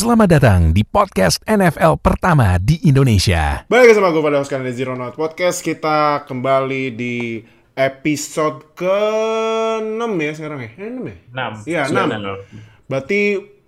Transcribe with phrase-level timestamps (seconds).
[0.00, 3.68] Selamat datang di podcast NFL pertama di Indonesia.
[3.68, 7.44] Baik sama gue pada kalian di Zero Note Podcast Kita kembali di
[7.76, 10.70] episode ke-6 ya sekarang ya?
[10.72, 11.16] Eh, 6 ya?
[11.52, 11.68] 6.
[11.68, 11.82] Iya
[12.16, 13.20] 6 Berarti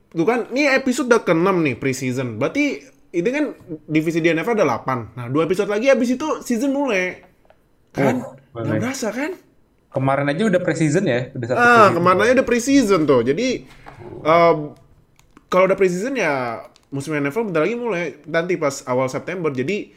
[0.08, 2.80] tuh kan ini episode udah ke-6 nih preseason Berarti
[3.12, 3.44] ini kan
[3.84, 7.28] divisi di NFL ada 8 Nah dua episode lagi habis itu season mulai
[7.92, 8.24] Kan?
[8.24, 8.80] Oh, Nggak mulai.
[8.80, 9.36] berasa kan?
[9.92, 13.20] Kemarin aja udah preseason ya, udah satu Ah, kemarin aja udah preseason tuh.
[13.20, 13.68] Jadi
[14.24, 14.54] eh,
[15.52, 19.52] kalau udah preseason ya musim NFL bentar lagi mulai nanti pas awal September.
[19.52, 19.92] Jadi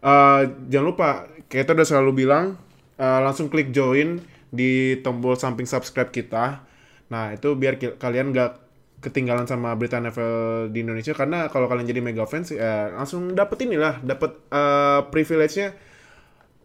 [0.00, 0.40] eh,
[0.72, 2.56] jangan lupa kita udah selalu bilang
[2.96, 6.64] eh, langsung klik join di tombol samping subscribe kita.
[7.12, 8.64] Nah, itu biar kalian nggak
[9.04, 13.68] ketinggalan sama berita NFL di Indonesia karena kalau kalian jadi mega fans ya langsung dapet
[13.68, 15.76] inilah, dapet eh, privilege-nya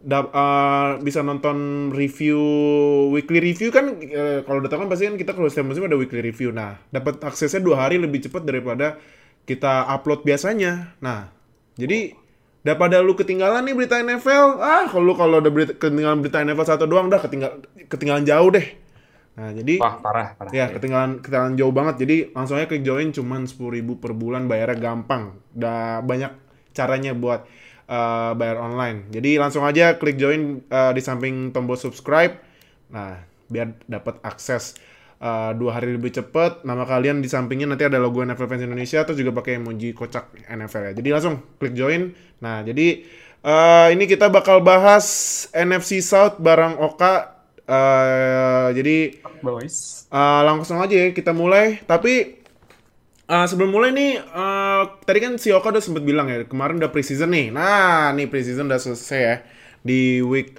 [0.00, 2.40] dap- uh, bisa nonton review
[3.12, 5.96] weekly review kan eh, kalau udah tahu kan pasti kan kita kalau setiap musim ada
[6.00, 8.96] weekly review nah dapat aksesnya dua hari lebih cepat daripada
[9.44, 11.28] kita upload biasanya nah
[11.76, 12.16] jadi
[12.60, 16.66] daripada lu ketinggalan nih berita NFL ah kalau lu kalau udah berita, ketinggalan berita NFL
[16.68, 18.66] satu doang dah ketinggal ketinggalan jauh deh
[19.36, 20.50] nah jadi Wah, parah, parah.
[20.52, 22.02] Ya, ketinggalan ketinggalan jauh banget.
[22.04, 25.38] Jadi langsung aja klik join cuman 10.000 per bulan bayarnya gampang.
[25.56, 26.32] Udah banyak
[26.76, 27.46] caranya buat
[27.90, 29.10] uh, bayar online.
[29.10, 32.38] Jadi langsung aja klik join uh, di samping tombol subscribe.
[32.94, 33.18] Nah,
[33.50, 34.78] biar dapat akses
[35.18, 36.62] uh, dua hari lebih cepet.
[36.62, 40.46] Nama kalian di sampingnya nanti ada logo NFL Fans Indonesia terus juga pakai emoji kocak
[40.46, 40.92] NFL ya.
[40.94, 42.14] Jadi langsung klik join.
[42.40, 43.02] Nah, jadi
[43.42, 45.06] uh, ini kita bakal bahas
[45.52, 47.42] NFC South bareng Oka.
[47.70, 49.22] Uh, jadi.
[50.10, 51.78] Uh, langsung aja ya kita mulai.
[51.86, 52.39] Tapi
[53.30, 56.90] uh, sebelum mulai nih, uh, tadi kan si Oka udah sempet bilang ya, kemarin udah
[56.90, 57.54] preseason nih.
[57.54, 59.36] Nah, nih preseason udah selesai ya
[59.86, 60.58] di week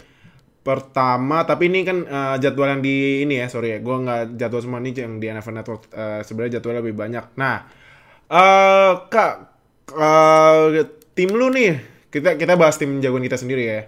[0.64, 1.44] pertama.
[1.44, 4.80] Tapi ini kan uh, jadwal yang di ini ya, sorry ya, gue nggak jadwal semua
[4.80, 5.82] nih yang di NFL Network.
[5.92, 7.26] Uh, Sebenarnya jadwalnya lebih banyak.
[7.36, 7.68] Nah,
[8.32, 9.34] uh, kak,
[9.92, 11.76] uh, tim lu nih,
[12.08, 13.82] kita kita bahas tim jagoan kita sendiri ya.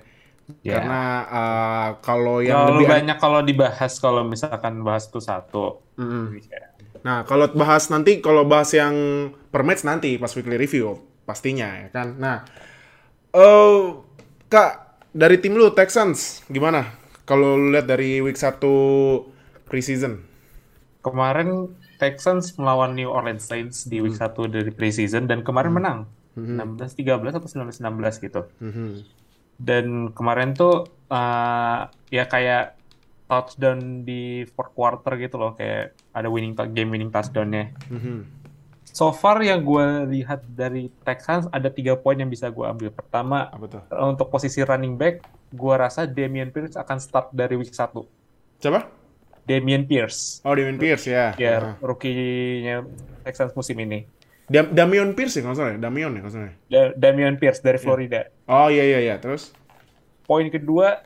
[0.60, 0.76] Ya.
[0.76, 5.80] Karena uh, kalau yang Terlalu lebih banyak kalau dibahas kalau misalkan bahas tuh satu.
[5.96, 6.36] Mm.
[7.04, 8.96] Nah, kalau bahas nanti, kalau bahas yang
[9.52, 12.16] per match nanti pas weekly review pastinya ya kan.
[12.20, 12.38] Nah,
[13.36, 13.80] eh
[14.48, 14.72] Kak,
[15.12, 16.96] dari tim lu Texans gimana?
[17.24, 18.60] Kalau lu lihat dari week 1
[19.68, 20.22] preseason.
[21.04, 26.00] Kemarin Texans melawan New Orleans Saints di week 1 dari preseason dan kemarin menang.
[26.34, 28.42] 16-13 atau 19-16 gitu.
[28.60, 28.90] Mhm.
[29.62, 32.83] Dan kemarin tuh eh, ya kayak
[33.34, 37.74] touchdown di fourth quarter gitu loh, kayak ada winning game winning touchdownnya.
[37.90, 38.46] Mhm.
[38.86, 42.94] So far yang gue lihat dari Texans ada tiga poin yang bisa gue ambil.
[42.94, 43.82] Pertama, Apa tuh?
[44.06, 48.06] untuk posisi running back, gue rasa Damian Pierce akan start dari week 1.
[48.60, 48.86] Coba?
[49.44, 51.34] Damian Pierce, Oh, Damian Pierce ya.
[51.36, 51.76] ya Nah.
[51.82, 52.86] rookie-nya
[53.24, 54.06] Texans musim ini.
[54.46, 55.80] Dam- Damian Pierce ya kalau salah ya?
[55.82, 56.56] Damian ya kalau nggak salah ya?
[56.70, 58.30] Da- Damian Pierce dari Florida.
[58.46, 59.52] Oh iya iya iya, terus?
[60.24, 61.02] Poin kedua,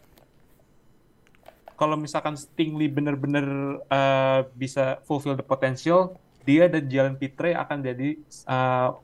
[1.78, 3.46] kalau misalkan Stingley bener-bener
[3.88, 8.18] uh, bisa fulfill the potential, dia dan Jalen Pitre akan jadi
[8.50, 8.98] uh,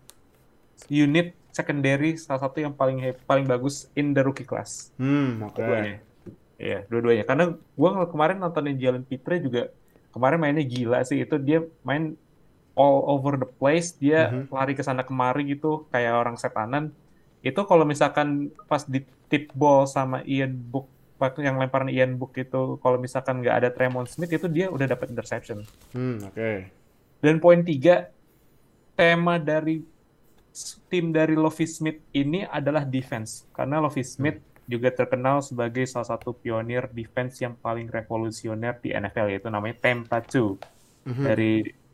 [0.89, 2.97] unit secondary salah satu yang paling
[3.29, 4.89] paling bagus in the rookie class.
[4.97, 5.61] Hmm, oke.
[5.61, 6.01] Dua-duanya.
[6.57, 7.23] Iya, dua-duanya.
[7.29, 7.45] Karena
[7.77, 9.69] gua kemarin nontonin Jalen Pitre juga
[10.09, 11.21] kemarin mainnya gila sih.
[11.21, 12.17] Itu dia main
[12.73, 14.49] all over the place, dia Mhm.
[14.49, 16.89] lari ke sana kemari gitu kayak orang setanan.
[17.45, 20.89] Itu kalau misalkan pas di tip ball sama Ian Book
[21.39, 25.11] yang lemparan Ian Book itu kalau misalkan nggak ada Tremont Smith itu dia udah dapat
[25.13, 25.63] interception.
[25.95, 26.51] Hmm, oke.
[27.23, 28.11] Dan poin tiga,
[28.99, 29.81] tema dari
[30.91, 33.47] tim dari Lovie Smith ini adalah defense.
[33.55, 39.31] Karena Lovie Smith juga terkenal sebagai salah satu pionir defense yang paling revolusioner di NFL,
[39.33, 40.59] yaitu namanya Tampa 2.
[41.09, 41.23] Mhm.
[41.23, 41.51] Dari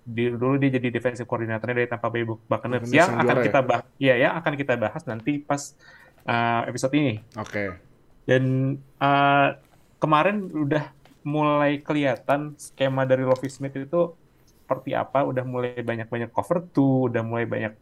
[0.10, 3.44] di, dulu dia jadi defensive coordinatornya dari Tampa Bay Buc- Buccaneers yang akan ya?
[3.46, 5.78] kita bahas, ya yang akan kita bahas nanti pas
[6.26, 7.22] uh, episode ini.
[7.38, 7.89] Oke.
[8.30, 9.58] Dan uh,
[9.98, 10.94] kemarin udah
[11.26, 14.14] mulai kelihatan skema dari Lovie Smith itu
[14.46, 17.74] seperti apa, udah mulai banyak-banyak cover two, udah mulai banyak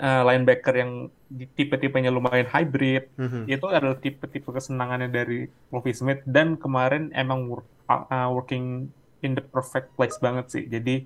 [0.00, 0.92] uh, linebacker yang
[1.52, 3.12] tipe-tipenya lumayan hybrid.
[3.20, 3.44] Mhm.
[3.52, 8.88] Itu adalah tipe-tipe kesenangannya dari Lovie Smith dan kemarin emang work- uh, working
[9.20, 10.64] in the perfect place banget sih.
[10.64, 11.04] Jadi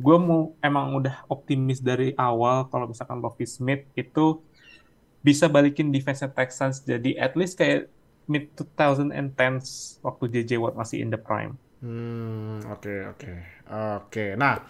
[0.00, 4.40] gue mau emang udah optimis dari awal kalau misalkan Lovie Smith itu
[5.20, 7.92] bisa balikin defense Texans jadi at least kayak
[8.30, 11.58] mid 2010s waktu JJ Watt masih in the prime.
[11.82, 13.32] Hmm, oke oke.
[13.98, 14.38] Oke.
[14.38, 14.62] Nah,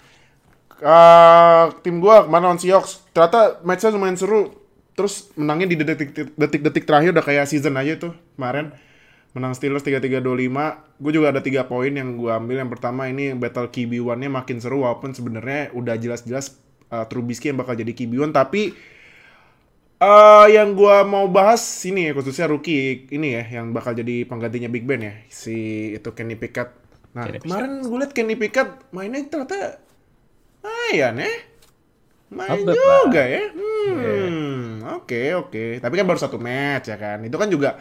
[0.80, 4.56] eh, tim gua kemarin lawan Seahawks, ternyata match-nya lumayan seru.
[4.96, 8.72] Terus menangnya di detik- detik-detik terakhir udah kayak season aja tuh kemarin.
[9.30, 10.82] Menang Steelers 3-3-25.
[10.98, 12.66] Gue juga ada tiga poin yang gue ambil.
[12.66, 16.58] Yang pertama ini battle QB1-nya makin seru walaupun sebenarnya udah jelas-jelas
[16.90, 18.74] uh, Trubisky yang bakal jadi QB1 tapi
[20.00, 24.68] uh, yang gua mau bahas ini ya khususnya rookie ini ya yang bakal jadi penggantinya
[24.72, 25.56] Big Ben ya si
[25.96, 26.68] itu Kenny Pickett.
[27.16, 29.82] Nah, Kenny kemarin gue liat Kenny Pickett mainnya ternyata
[30.90, 31.32] lumayan ya.
[32.30, 33.42] Main juga ya.
[33.50, 35.64] Hmm, oke oke.
[35.82, 37.18] Tapi kan baru satu match ya kan.
[37.26, 37.74] Itu kan juga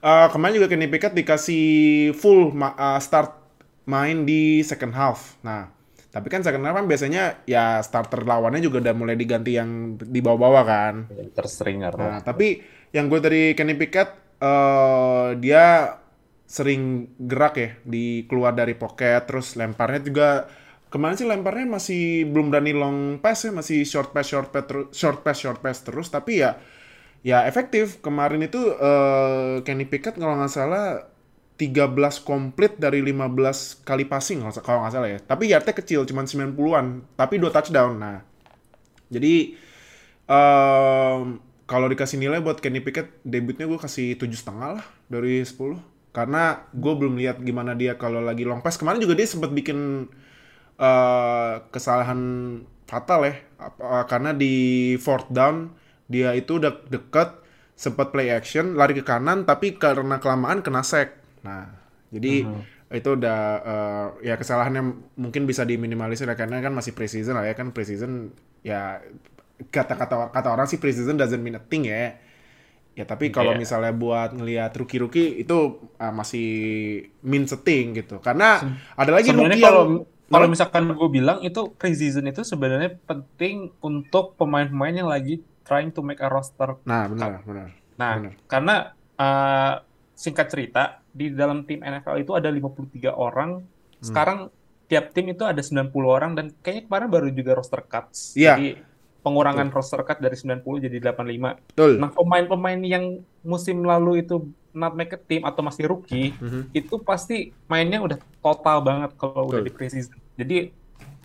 [0.00, 1.64] eh, kemarin juga Kenny Pickett dikasih
[2.16, 3.30] full ma- eh, start
[3.84, 5.36] main di second half.
[5.44, 5.68] Nah,
[6.12, 10.20] tapi kan second half kan biasanya ya starter lawannya juga udah mulai diganti yang di
[10.20, 10.94] bawah-bawah kan.
[11.32, 11.96] Terstringer.
[11.96, 12.60] Nah, tapi
[12.92, 15.96] yang gue dari Kenny Pickett eh dia
[16.44, 20.28] sering gerak ya di keluar dari pocket terus lemparnya juga
[20.92, 24.92] kemarin sih lemparnya masih belum berani long pass ya masih short pass short pass terus
[24.92, 26.60] short pass short pass terus tapi ya
[27.24, 31.08] ya efektif kemarin itu eh Kenny Pickett kalau nggak salah
[31.62, 35.18] 13 komplit dari 15 kali passing kalau nggak salah ya.
[35.22, 37.92] Tapi yardnya kecil cuman 90-an tapi dua touchdown.
[38.02, 38.18] Nah
[39.14, 39.34] jadi
[40.26, 41.38] em,
[41.70, 45.78] kalau dikasih nilai buat Kenny Pickett debutnya gue kasih tujuh setengah lah dari 10
[46.12, 48.76] karena gue belum lihat gimana dia kalau lagi long pass.
[48.80, 50.08] Kemarin juga dia sempat bikin
[50.80, 52.20] eh, kesalahan
[52.88, 53.34] fatal ya.
[53.62, 54.54] Apa- karena di
[55.00, 55.72] fourth down
[56.10, 57.40] dia itu udah deket
[57.78, 61.66] sempat play action lari ke kanan tapi karena kelamaan kena sack nah
[62.12, 62.46] jadi
[62.92, 64.82] itu udah eh, ya kesalahannya
[65.16, 69.00] mungkin bisa diminimalisir ya, karena kan masih preseason lah ya kan preseason ya
[69.72, 72.18] kata-kata kata orang sih preseason doesn't mean a thing ya
[72.92, 73.60] ya tapi kalau Iya.
[73.64, 75.56] misalnya buat ngelihat rookie-rookie itu
[75.96, 76.48] ah, masih
[77.24, 78.60] mean a thing gitu karena
[78.92, 79.92] ada lagi Sebenarnya rookie kalau yang
[80.28, 86.00] kalau misalkan gue bilang itu preseason itu sebenarnya penting untuk pemain-pemain yang lagi trying to
[86.04, 86.76] make a roster.
[86.84, 88.32] nah benar benar Nah, Benar.
[88.48, 88.76] karena
[89.20, 89.74] uh,
[90.16, 93.60] singkat cerita di dalam tim NFL itu ada 53 orang.
[93.60, 94.02] Hmm.
[94.02, 94.38] Sekarang
[94.88, 98.36] tiap tim itu ada 90 orang dan kayaknya kemarin baru juga roster cuts.
[98.36, 98.56] Iya.
[98.56, 98.68] Jadi
[99.22, 101.56] pengurangan roster cut dari 90 jadi 85.
[101.72, 103.04] betul Nah, pemain-pemain yang
[103.46, 106.72] musim lalu itu not make a team atau masih rookie, Mhm.
[106.74, 109.68] itu pasti mainnya udah total banget kalau udah Betul.
[109.68, 110.16] di preseason.
[110.34, 110.56] Jadi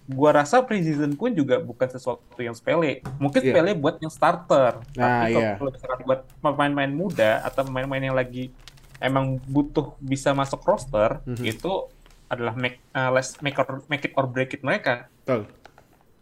[0.07, 3.03] gua rasa preseason pun juga bukan sesuatu yang sepele.
[3.19, 3.51] Mungkin Iya.
[3.51, 4.79] sepele buat yang starter.
[4.95, 8.51] Nah, Tapi kalau misalkan buat pemain-pemain muda atau pemain-pemain yang lagi
[8.99, 11.43] emang butuh bisa masuk roster, Mhm.
[11.45, 11.71] itu
[12.27, 15.07] adalah make, uh, less- make, or, make it or break it mereka.
[15.23, 15.47] betul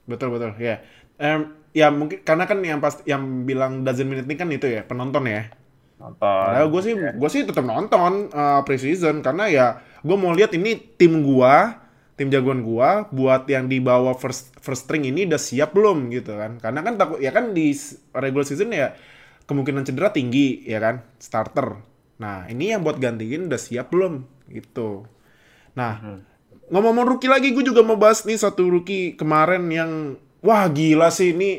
[0.06, 0.82] betul betul ya
[1.16, 4.68] Em, ya mungkin karena kan yang pas yang bilang doesn't mean a thing kan itu
[4.68, 5.48] ya penonton ya
[5.96, 6.20] Nonton.
[6.20, 9.66] Padahal gue sih gue sih tetap nonton uh, preseason karena ya
[10.04, 11.80] gue mau lihat ini tim gua,
[12.20, 16.36] tim jagoan gua buat yang di bawah first first string ini udah siap belum gitu
[16.36, 16.60] kan.
[16.60, 17.72] Karena kan takut ya kan di
[18.12, 18.92] regular season ya
[19.48, 21.80] kemungkinan cedera tinggi ya kan starter.
[22.16, 24.24] Nah, ini yang buat gantiin udah siap belum?
[24.48, 25.04] Gitu.
[25.76, 25.94] Nah,
[26.72, 29.92] ngomong-ngomong rookie lagi gue juga mau bahas nih satu rookie kemarin yang
[30.42, 31.36] wah gila sih.
[31.36, 31.50] Ini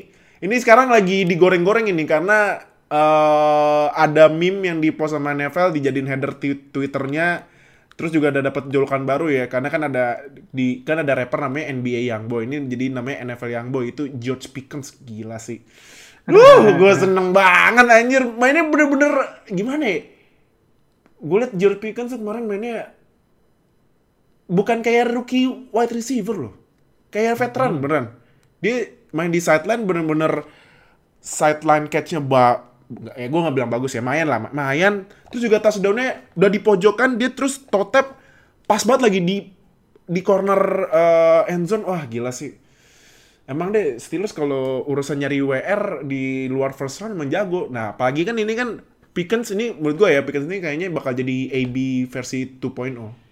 [0.42, 6.08] ini sekarang lagi digoreng-goreng ini karena eh, ada meme yang di post sama NFL dijadiin
[6.08, 7.44] header twi- twitternya
[7.96, 10.20] terus juga ada dapat julukan baru ya karena kan ada
[10.52, 14.96] di kan ada rapper namanya NBA Youngboy ini jadi namanya NFL Youngboy itu George Pickens.
[15.04, 15.60] Gila sih.
[16.32, 18.22] Wuh, gue seneng banget anjir.
[18.26, 19.12] Mainnya bener-bener
[19.48, 20.00] gimana ya
[21.16, 22.92] gue liat George Pickens kemarin mainnya
[24.46, 26.54] bukan kayak rookie wide receiver loh.
[27.10, 28.06] Kayak veteran beneran.
[28.60, 30.44] Dia main di sideline bener-bener
[31.22, 32.62] sideline catch-nya ba
[33.18, 35.11] ya gue nggak bilang bagus ya, mayan lah, mayan.
[35.32, 38.14] Terus juga touchdown-nya udah di pojokan, dia terus totep
[38.66, 39.37] pas banget lagi di
[40.06, 41.82] di corner eh, end zone.
[41.82, 42.54] Wah, gila sih.
[43.46, 47.70] Emang deh Steelers kalau urusan nyari WR di luar first round emang jago.
[47.70, 48.82] Nah, apalagi kan ini kan
[49.16, 53.25] Pickens ini menurut gue ya Pickens ini kayaknya bakal jadi AB versi 2.0.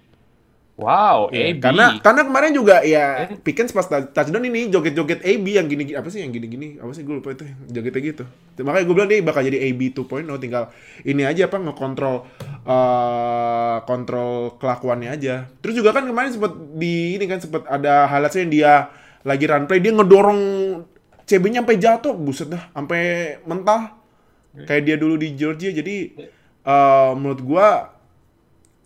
[0.75, 1.63] Wow, Iya, AB.
[1.63, 6.11] Karena karena kemarin juga ya Pickens pas tou- touchdown ini joget-joget AB yang gini apa
[6.11, 8.25] sih yang gini-gini apa sih gue lupa itu jogetnya gitu.
[8.59, 10.75] Makanya gue bilang dia bakal jadi AB 2.0 tinggal
[11.07, 12.17] ini aja apa ngekontrol
[12.67, 15.47] eh kontrol kelakuannya aja.
[15.63, 18.73] Terus juga kan kemarin sempat di ini kan sempat ada highlightsnya yang dia
[19.23, 20.41] lagi run play dia ngedorong
[21.25, 23.03] CB-nya sampai jatuh, buset dah, sampai
[23.47, 24.04] mentah.
[24.63, 25.71] Kayak dia dulu di Georgia.
[25.75, 25.97] Jadi
[26.65, 27.69] eh menurut gua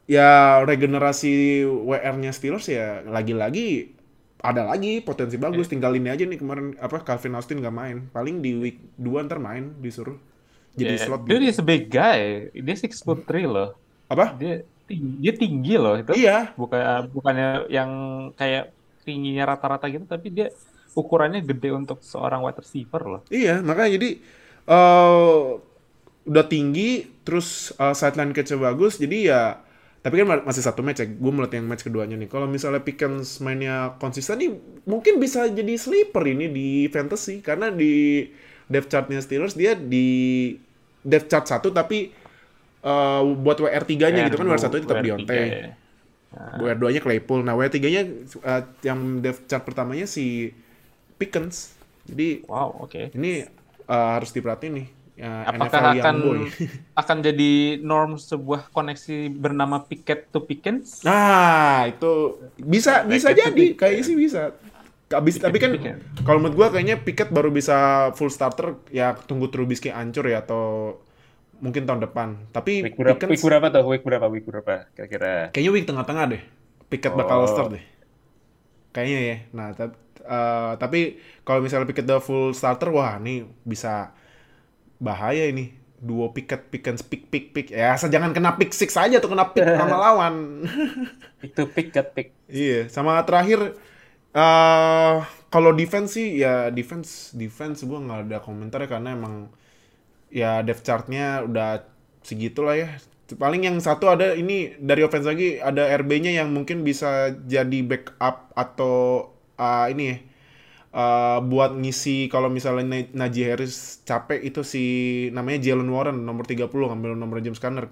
[0.08, 3.92] ya regenerasi WR-nya Steelers ya lagi-lagi
[4.40, 8.40] ada lagi potensi bagus tinggal ini aja nih kemarin apa Calvin Austin nggak main paling
[8.40, 10.16] di week 2 ntar main disuruh
[10.78, 11.50] jadi Yeah, slot Dude gitu.
[11.50, 12.48] is a big guy.
[12.54, 13.74] Dia 6 foot 3 loh.
[14.08, 16.12] apa Dia tinggi, dia tinggi loh itu.
[16.14, 17.90] iya Bukan bukannya yang
[18.38, 18.72] kayak
[19.04, 20.48] tingginya rata-rata gitu, tapi dia
[20.94, 23.22] ukurannya gede untuk seorang wide receiver loh.
[23.28, 24.08] iya makanya jadi
[24.68, 25.44] eh
[26.28, 29.42] udah tinggi terus eh, sideline catch bagus jadi ya
[29.98, 31.10] Tapi kan ma- masih satu match ya.
[31.10, 32.30] Gue melihat yang match keduanya nih.
[32.30, 34.50] Kalau misalnya Pickens mainnya konsisten nih,
[34.86, 38.24] mungkin bisa jadi sleeper ini di fantasy karena di
[38.70, 40.54] depth chartnya Steelers dia di
[41.02, 42.14] depth chart satu tapi
[42.84, 45.42] eh, buat WR 3-nya gitu kan WR 1 tetap WR3 Diontae.
[45.48, 45.72] ya.
[46.56, 47.42] WR 2-nya Claypool.
[47.46, 48.02] Nah, WR 3-nya
[48.44, 50.52] eh, yang depth chart pertamanya si
[51.18, 51.74] Pickens.
[52.08, 53.12] Jadi Wow, oke.
[53.14, 53.44] ini
[53.88, 54.88] eh, harus diperhatiin nih.
[55.18, 56.40] Ya, Apakah NFL akan boy.
[57.02, 57.52] akan jadi
[57.82, 61.02] norm sebuah koneksi bernama Pickett to Pickens?
[61.02, 64.54] Nah, itu bisa bisa Pickett to jadi, kayaknya sih bisa.
[65.08, 65.74] Abis, tapi kan
[66.22, 70.94] kalau menurut gua kayaknya Pickett baru bisa full starter ya tunggu Trubisky hancur ya atau
[71.58, 72.28] mungkin tahun depan.
[72.54, 73.82] Tapi Week berapa, Pickens week berapa tuh?
[73.90, 74.26] Week berapa?
[74.30, 74.86] Week berapa?
[74.94, 75.50] Kira-kira.
[75.50, 76.42] kayaknya week tengah-tengah deh.
[76.86, 77.50] Pickett bakal Oh.
[77.50, 77.84] start deh.
[78.94, 79.36] Kayaknya ya.
[79.50, 80.98] Nah, tap- eh, tapi
[81.46, 84.12] kalau misalnya Pickett udah full starter, wah ini bisa
[84.98, 85.74] bahaya ini.
[85.98, 87.66] Duo Pickett, Pickens, pick, pick, pick.
[87.74, 90.62] Ya, asal jangan kena pick six aja tuh kena pick sama lawan.
[91.42, 92.28] Itu Pickett, pick.
[92.50, 93.74] Iya, sama terakhir
[94.36, 95.14] eh
[95.48, 99.34] kalau defense sih ya defense defense gua nggak ada komentar ya karena emang
[100.30, 101.84] ya depth chartnya udah
[102.24, 102.88] segitu lah ya.
[103.28, 108.52] Paling yang satu ada ini dari offense lagi ada RB-nya yang mungkin bisa jadi backup
[108.56, 108.94] atau
[109.58, 110.16] eh, ini ya
[110.94, 114.82] eh, buat ngisi kalau misalnya Na- Najee Harris capek itu si
[115.36, 117.86] namanya Jalen Warren nomor 30 ngambil nomor James Conner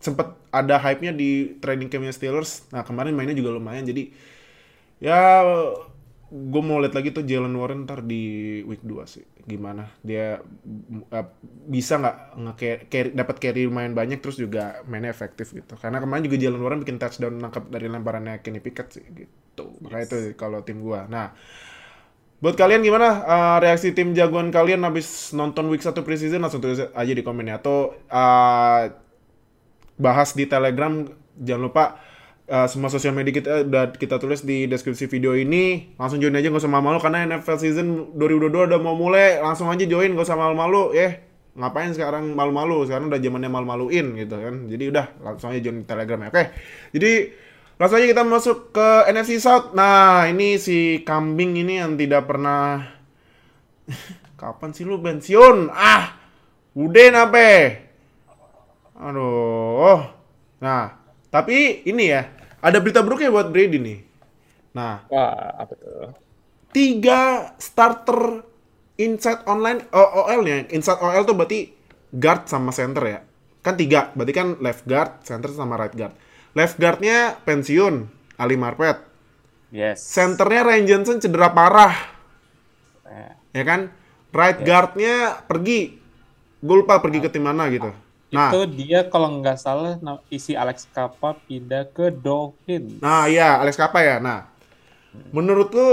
[0.00, 2.68] sempet ada hype-nya di training campnya Steelers.
[2.74, 4.12] Nah kemarin mainnya juga lumayan jadi
[5.02, 5.42] ya
[6.26, 9.22] gue mau lihat lagi tuh Jalen Warren ntar di week 2 sih.
[9.46, 9.86] Gimana?
[10.02, 10.42] Dia
[11.14, 11.26] eh,
[11.70, 12.52] bisa nggak nge
[12.90, 15.78] carry dapat carry lumayan banyak terus juga mainnya efektif gitu.
[15.78, 19.78] Karena kemarin juga Jalen Warren bikin touchdown nangkap dari lemparannya Kenny Pickett sih gitu.
[19.86, 21.06] Makanya itu kalau tim gua.
[21.06, 21.30] Nah
[22.36, 26.42] buat kalian gimana eh, reaksi tim jagoan kalian habis nonton week 1 preseason?
[26.42, 28.82] Langsung tulis aja di komen ya atau eh,
[29.94, 31.06] bahas di Telegram.
[31.36, 31.84] Jangan lupa
[32.50, 35.94] uh, semua sosial media kita udah kita tulis di deskripsi video ini.
[36.00, 37.88] Langsung join aja nggak usah malu-malu karena NFL season
[38.18, 39.38] 2022 udah mau mulai.
[39.38, 41.22] Langsung aja join nggak usah malu-malu ya.
[41.56, 42.84] Ngapain sekarang malu-malu?
[42.84, 44.54] Sekarang udah zamannya malu-maluin gitu kan.
[44.68, 46.28] Jadi udah langsung aja join Telegram ya.
[46.30, 46.44] Oke.
[46.92, 47.12] Jadi
[47.76, 49.72] langsung aja kita masuk ke NFC South.
[49.72, 52.96] Nah, ini si kambing ini yang tidak pernah
[54.40, 55.72] Kapan sih lu pensiun?
[55.72, 56.20] Ah,
[56.76, 57.52] udah nape?
[58.96, 60.00] Aduh.
[60.60, 60.84] Nah,
[61.32, 62.35] tapi ini ya,
[62.66, 63.98] ada berita buruknya buat Brady nih.
[64.74, 66.10] Nah, Wah, apa tuh?
[66.74, 68.42] tiga starter
[68.98, 70.66] inside online oh, OL-nya.
[70.74, 71.70] Inside OL tuh berarti
[72.10, 73.20] guard sama center ya.
[73.62, 76.14] Kan tiga, berarti kan left guard, center sama right guard.
[76.56, 78.08] Left guard-nya pensiun,
[78.38, 79.02] Ali Marpet.
[79.74, 80.00] Yes.
[80.06, 81.94] Centernya Ryan Johnson cedera parah,
[83.06, 83.90] Eh, ya kan?
[84.30, 85.98] Right guard-nya pergi.
[86.62, 87.90] Gue lupa pergi ke tim mana gitu.
[88.34, 90.02] Nah, itu dia kalau nggak salah
[90.34, 92.98] isi Alex Kappa pindah ke Dolphins.
[92.98, 94.18] Nah, iya, Alex Kappa ya.
[94.18, 94.50] Nah,
[95.30, 95.88] menurut lu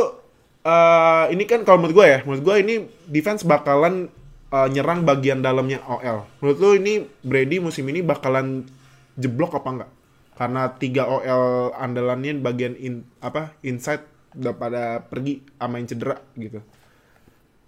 [0.65, 2.75] eh, ini kan kalau menurut gue ya, menurut gue ini
[3.05, 4.09] defense bakalan
[4.49, 6.25] eh, nyerang bagian dalamnya OL.
[6.41, 8.65] Menurut lu ini Brady musim ini bakalan
[9.13, 9.91] jeblok apa enggak?
[10.33, 14.01] Karena tiga OL andalannya bagian in, apa inside
[14.33, 16.65] udah pada pergi sama yang cedera gitu.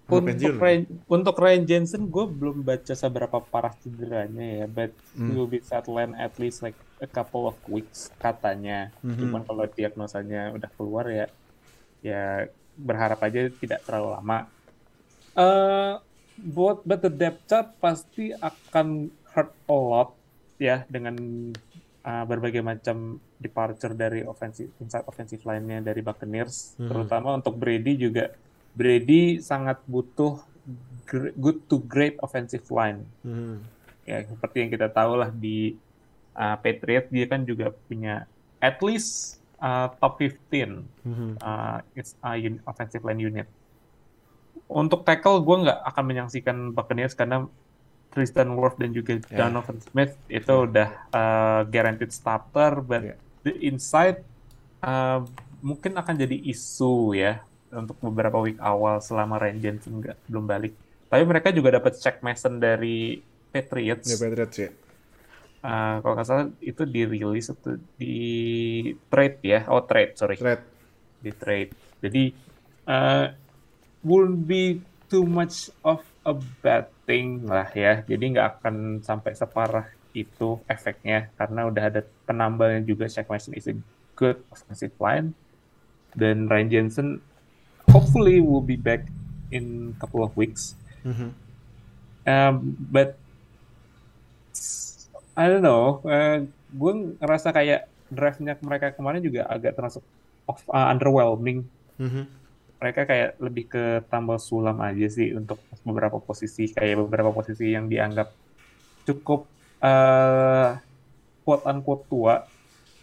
[0.05, 0.61] Untuk.
[0.61, 5.27] Ryan, untuk Ryan Jensen, gue belum baca seberapa parah cederanya ya, but Hmm.
[5.27, 8.93] he will be sidelined at least like a couple of weeks katanya.
[9.01, 9.17] Mhm.
[9.17, 11.25] Cuman kalau diagnosanya udah keluar ya,
[12.05, 12.45] ya
[12.77, 14.39] berharap aja tidak terlalu lama.
[15.33, 15.93] Eh,
[16.37, 20.13] buat but the depth chart pasti akan hurt a lot
[20.55, 21.15] ya dengan
[22.05, 26.87] uh, berbagai macam departure dari offensive inside offensive line-nya dari Buccaneers, Mhm.
[26.87, 28.31] terutama untuk Brady juga.
[28.75, 30.43] Brady sangat butuh
[31.33, 33.07] good to great offensive line.
[33.21, 33.63] Hmm.
[34.03, 35.79] Ya seperti yang kita tahu lah di
[36.33, 38.27] uh, Patriots dia kan juga punya
[38.59, 41.37] at least uh, top 15 Hmm.
[41.37, 43.47] uh, it's un- offensive line unit.
[44.65, 47.45] Untuk tackle gue nggak akan menyaksikan Buccaneers karena
[48.09, 49.45] Tristan Wirth dan juga Ya.
[49.45, 53.15] Donovan Smith itu udah uh, guaranteed starter, but Ya.
[53.43, 54.25] the inside
[54.81, 55.21] uh,
[55.59, 60.73] mungkin akan jadi isu ya untuk beberapa week awal selama Ryan Jensen nggak belum balik.
[61.11, 63.19] Tapi mereka juga dapat check Mason dari
[63.51, 64.07] Patriots.
[64.07, 64.69] Ya Patriots ya.
[65.65, 68.17] Uh, kalau nggak salah itu dirilis atau di
[69.09, 70.61] trade ya, oh trade sorry Red.
[71.25, 71.71] di trade.
[72.05, 72.23] Jadi
[72.85, 73.33] uh,
[74.05, 74.77] won't be
[75.09, 78.05] too much of a bad thing lah ya.
[78.05, 83.67] Jadi nggak akan sampai separah itu efeknya karena udah ada penambahnya juga Shaq Mason is
[83.67, 83.75] a
[84.15, 85.35] good offensive line
[86.15, 87.07] dan Ryan Jensen
[87.95, 89.07] hopefully will be back
[89.55, 90.75] in couple of weeks.
[91.07, 91.31] Mhm.
[92.27, 92.55] Um,
[92.91, 93.15] but
[95.39, 96.03] I don't know.
[96.03, 96.43] Uh,
[96.75, 96.91] gue
[97.23, 100.03] ngerasa kayak drive-nya mereka kemarin juga agak termasuk
[100.51, 101.63] of, uh, underwhelming.
[101.95, 102.27] Mhm.
[102.83, 107.87] Mereka kayak lebih ke tambal sulam aja sih untuk beberapa posisi, kayak beberapa posisi yang
[107.87, 108.35] dianggap
[109.07, 109.47] cukup
[109.79, 110.75] uh,
[111.47, 112.35] quote unquote tua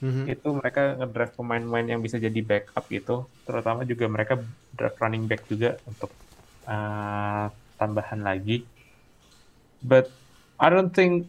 [0.02, 0.26] Mhm.
[0.34, 4.34] itu mereka ngedrive pemain-pemain yang bisa jadi backup gitu terutama juga mereka
[4.74, 6.10] draft running back juga untuk
[6.66, 7.46] uh,
[7.78, 8.66] tambahan lagi
[9.86, 10.10] but
[10.58, 11.26] I don't think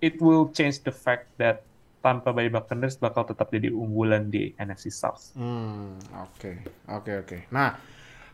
[0.00, 1.64] it will change the fact that
[2.00, 5.36] Tampa Bay Buccaneers bakal tetap jadi unggulan di NFC South.
[5.36, 6.50] Hmm, oke,
[6.88, 7.36] oke, oke.
[7.52, 7.76] Nah,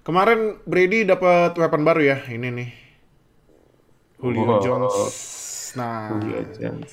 [0.07, 2.71] kemarin Brady dapat weapon baru ya, ini nih,
[4.23, 4.63] Julio Wow.
[4.63, 4.95] Jones.
[5.75, 6.93] Nah, Julio Jones.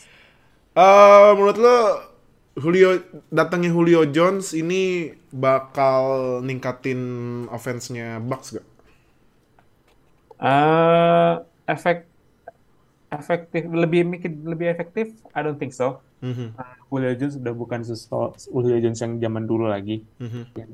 [0.74, 1.77] eh, menurut lo
[2.53, 3.01] Julio
[3.33, 6.03] datangnya Julio Jones ini bakal
[6.45, 7.01] ningkatin
[7.50, 8.65] offense-nya Bucks gak?
[10.38, 12.05] Uh, efek
[13.10, 15.17] efektif lebih mikir lebih efektif?
[15.33, 16.01] I don't think so.
[16.24, 16.55] Mhm,
[16.88, 20.05] Julio Jones udah bukan sesuatu Julio Jones yang zaman dulu lagi.
[20.22, 20.72] mhm, yang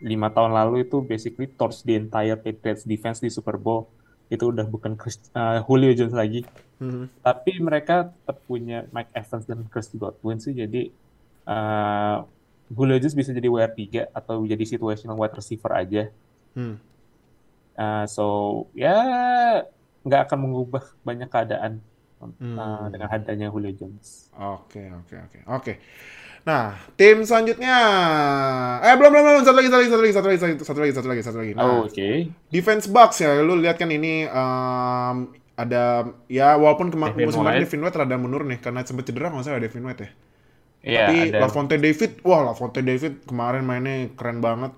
[0.00, 3.90] lima tahun lalu itu basically torch the entire Patriots defense di Super Bowl
[4.30, 6.46] itu udah bukan Chris, uh, Julio Jones lagi
[6.78, 7.10] mhm.
[7.20, 10.88] tapi mereka tetap punya Mike Evans dan Chris Godwin sih jadi
[11.50, 12.22] uh,
[12.70, 16.08] Julio Jones bisa jadi WR3 atau jadi situational wide receiver aja
[16.50, 16.82] Hmm.
[17.78, 18.26] Uh, so
[18.74, 18.98] ya
[20.02, 21.78] nggak akan mengubah banyak keadaan
[22.18, 22.90] uh, Hmm.
[22.90, 25.72] dengan adanya Julio Jones Oke, oke, oke, oke.
[26.48, 27.76] Nah, tim selanjutnya,
[28.80, 31.08] eh belum belum belum satu lagi satu lagi satu lagi satu lagi satu lagi satu
[31.12, 31.52] lagi satu lagi.
[31.58, 32.10] Nah, oh, oke
[32.48, 35.16] defense Bucks ya, lu lihat kan ini em,
[35.54, 37.60] ada ya walaupun kema- Devin musim kemarin.
[37.60, 40.10] Devin White rada menurun nih karena sempat cedera nggak salah Devin White ya.
[40.80, 44.72] Iya, Tapi ada Lavonte David, wah Lavonte David kemarin mainnya keren banget.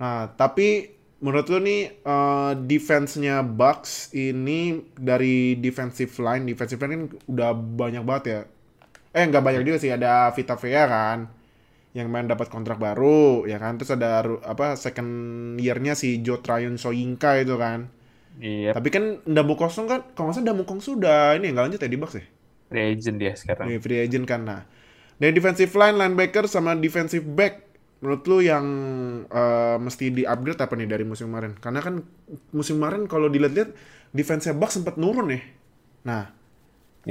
[0.00, 7.04] Nah, tapi menurut lu nih eh, defense-nya Bucks ini dari defensive line, defensive line kan
[7.30, 8.40] udah banyak banget ya.
[9.16, 11.18] Eh nggak banyak juga sih, ada Vita Vea kan
[11.98, 13.72] yang main dapat kontrak baru ya kan.
[13.78, 14.10] Terus ada
[14.52, 15.10] apa second
[15.64, 17.80] year-nya si Joe Tryon Soyinka itu kan.
[18.40, 19.04] iya Tapi kan
[19.36, 22.16] Damu Kosong kan kalau nggak salah Damu Kong sudah ini nggak lanjut ya di Bucks
[22.20, 22.24] ya.
[22.68, 24.40] free agent dia sekarang Iya, free agent kan.
[24.42, 24.60] Nah,
[25.20, 27.54] dari defensive line, linebacker, sama defensive back,
[28.02, 28.66] menurut lu yang
[29.30, 31.54] eh, mesti di-upgrade apa nih dari musim kemarin?
[31.62, 31.94] Karena kan
[32.54, 33.70] musim kemarin kalau dilihat-lihat,
[34.14, 35.40] defense Bucks sempat nurun ya.
[36.08, 36.24] Nah,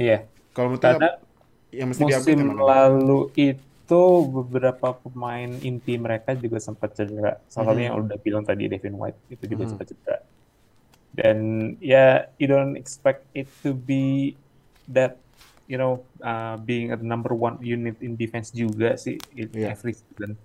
[0.00, 0.14] iya
[0.54, 1.06] kalau menurut lu karena
[1.72, 2.62] yang mesti musim mana?
[2.62, 7.40] lalu itu beberapa pemain inti mereka juga sempat cedera.
[7.48, 9.70] Salah satunya yang udah bilang tadi Devin White itu juga Mhm.
[9.72, 10.18] sempat cedera.
[11.12, 11.36] Dan
[11.76, 14.32] ya you don't expect it to be
[14.88, 15.20] that
[15.64, 19.72] you know uh, being a number one unit in defense juga sih in Iya.
[19.72, 20.36] every season.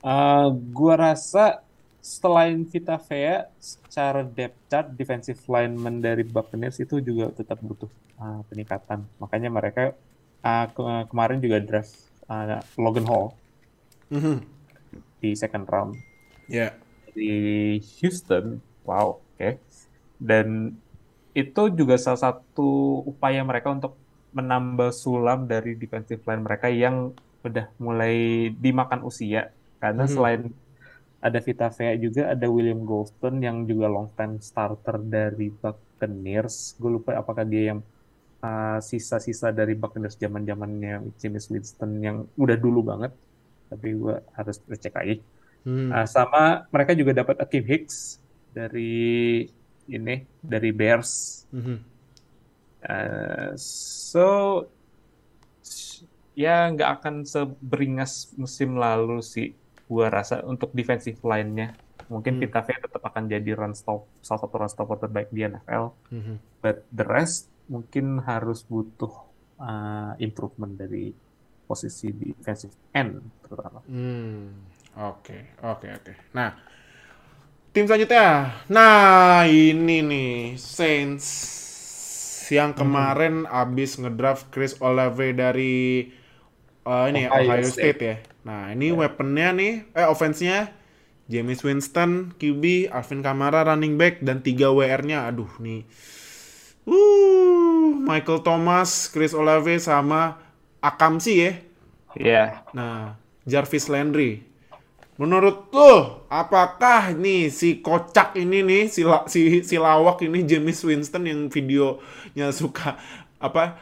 [0.00, 1.64] Uh, gua rasa
[1.98, 8.46] selain Vita Vea, secara depth chart defensive lineman dari Buccaneers itu juga tetap butuh uh,
[8.46, 9.02] peningkatan.
[9.18, 9.96] Makanya mereka
[10.46, 11.94] uh, ke- kemarin juga draft
[12.30, 13.34] uh, Logan Hall
[14.06, 14.38] Mhm.
[15.18, 15.98] di second round
[16.46, 16.78] Ya.
[17.10, 17.32] di
[17.98, 18.62] Houston.
[18.86, 19.58] Wow, oke.
[20.22, 20.78] Dan
[21.34, 23.98] itu juga salah satu upaya mereka untuk
[24.30, 27.10] menambal sulam dari defensive line mereka yang
[27.42, 28.14] udah mulai
[28.54, 29.50] dimakan usia.
[29.82, 30.12] Karena Mhm.
[30.12, 30.42] selain
[31.18, 36.76] ada Vita Vea juga ada William Golston yang juga long time starter dari Buccaneers.
[36.78, 37.80] Gue lupa apakah dia yang
[38.46, 43.10] uh, sisa-sisa dari Buccaneers zaman-zamannya James Winston yang udah dulu banget.
[43.66, 45.18] Tapi gue harus cek lagi.
[45.66, 45.90] Mhm.
[45.90, 48.22] Uh, sama mereka juga dapat Akeem Hicks
[48.54, 49.42] dari
[49.90, 51.42] ini dari Bears.
[51.50, 51.76] Mhm.
[52.86, 54.26] Uh, so
[56.38, 59.56] ya nggak akan seberingas musim lalu sih
[59.90, 61.74] gua rasa untuk defensive line-nya.
[62.06, 62.42] Mungkin Hmm.
[62.46, 66.62] Vita Vea tetap akan jadi run stop salah satu run stopper terbaik di NFL, Mhm.
[66.62, 69.12] but the rest mungkin harus butuh
[69.60, 71.04] uh, improvement dari
[71.68, 73.12] posisi defensive end
[73.44, 73.80] terutama.
[73.86, 74.50] Hmm,
[74.96, 76.12] Oke, oke, oke.
[76.32, 76.50] Nah,
[77.72, 78.26] tim selanjutnya.
[78.72, 81.26] Nah, ini nih Saints
[82.48, 86.08] yang kemarin abis ngedraft Chris Olave dari
[86.86, 87.98] eh, ini ya, Ohio Ohio State.
[87.98, 88.00] State.
[88.02, 88.16] ya.
[88.46, 90.70] Nah, ini weaponnya nih, eh offense-nya
[91.26, 95.26] James Winston, QB, Alvin Kamara running back dan tiga WR-nya.
[95.30, 95.86] Aduh, nih.
[96.86, 100.38] Uh, Michael Thomas, Chris Olave sama
[100.82, 101.52] Akamsi ya.
[102.16, 104.42] Ya, Nah, Jarvis Landry.
[105.16, 110.76] Menurut lo, apakah nih si kocak ini nih, si, la- si, si lawak ini James
[110.84, 113.00] Winston yang videonya suka
[113.40, 113.80] apa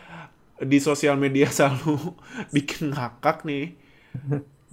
[0.62, 2.14] di sosial media selalu
[2.54, 3.74] bikin ngakak nih.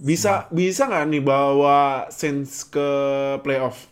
[0.08, 2.88] Bisa bisa nggak nih bawa Saints ke
[3.44, 3.86] playoff?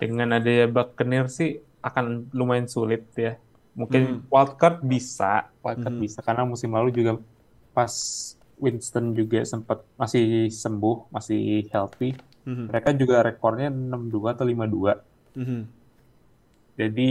[0.00, 1.50] dengan adanya Buccaneers sih
[1.84, 3.36] akan lumayan sulit ya.
[3.76, 4.32] Mungkin Hmm.
[4.32, 6.04] wildcard bisa, wildcard Mhm.
[6.08, 7.20] bisa karena musim lalu juga
[7.76, 7.92] pas
[8.56, 12.14] Winston juga sempat masih sembuh, masih healthy.
[12.46, 12.70] Mhm.
[12.70, 15.02] Mereka juga rekornya 6-2 atau 5-2.
[15.34, 15.60] Mhm.
[16.74, 17.10] Jadi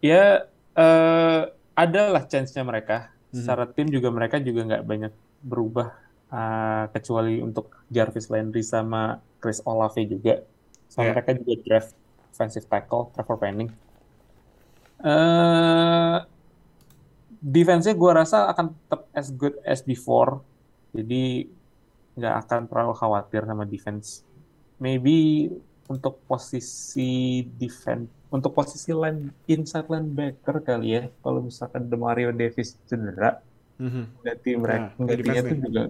[0.00, 0.44] ya
[0.78, 1.42] eh
[1.78, 3.12] adalah chance-nya mereka.
[3.30, 3.36] Mhm.
[3.38, 5.12] Secara tim juga mereka juga nggak banyak
[5.44, 5.88] berubah
[6.28, 10.44] eh, kecuali untuk Jarvis Landry sama Chris Olave juga.
[10.92, 11.16] So Yeah.
[11.16, 11.92] mereka juga draft
[12.28, 13.72] offensive tackle Trevor Penning.
[14.98, 16.16] Eh
[17.38, 20.42] defense-nya gue rasa akan tetap as good as before.
[20.90, 21.46] Jadi
[22.18, 24.26] nggak akan terlalu khawatir sama defense.
[24.82, 25.46] Maybe
[25.86, 31.02] untuk posisi defense, untuk posisi line inside linebacker kali ya.
[31.22, 33.38] Kalau misalkan Demario Davis cedera,
[33.78, 34.02] Mhm.
[34.20, 35.64] ganti mereka Nah, gantinya defense tuh nih.
[35.64, 35.82] juga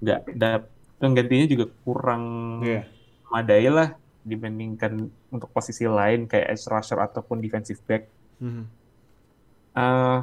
[0.00, 0.62] nggak dap,
[0.98, 2.24] gantinya juga kurang
[2.64, 2.82] Iya.
[3.28, 3.88] memadai lah
[4.24, 4.92] dibandingkan
[5.28, 8.08] untuk posisi lain kayak edge rusher ataupun defensive back.
[8.40, 8.64] Mhm.
[9.70, 10.20] eh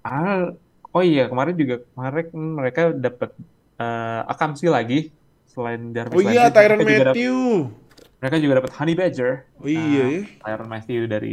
[0.00, 0.48] ah,
[0.90, 3.30] oh iya kemarin juga kemarin mereka dapat
[3.76, 5.12] eh Akamsi lagi
[5.44, 7.36] selain Jarvis Oh iya, Landry, Tyron mereka juga dap- Matthew.
[8.20, 10.20] mereka juga dapat Honey Badger Oh iya ya.
[10.40, 11.32] Tyron Matthew dari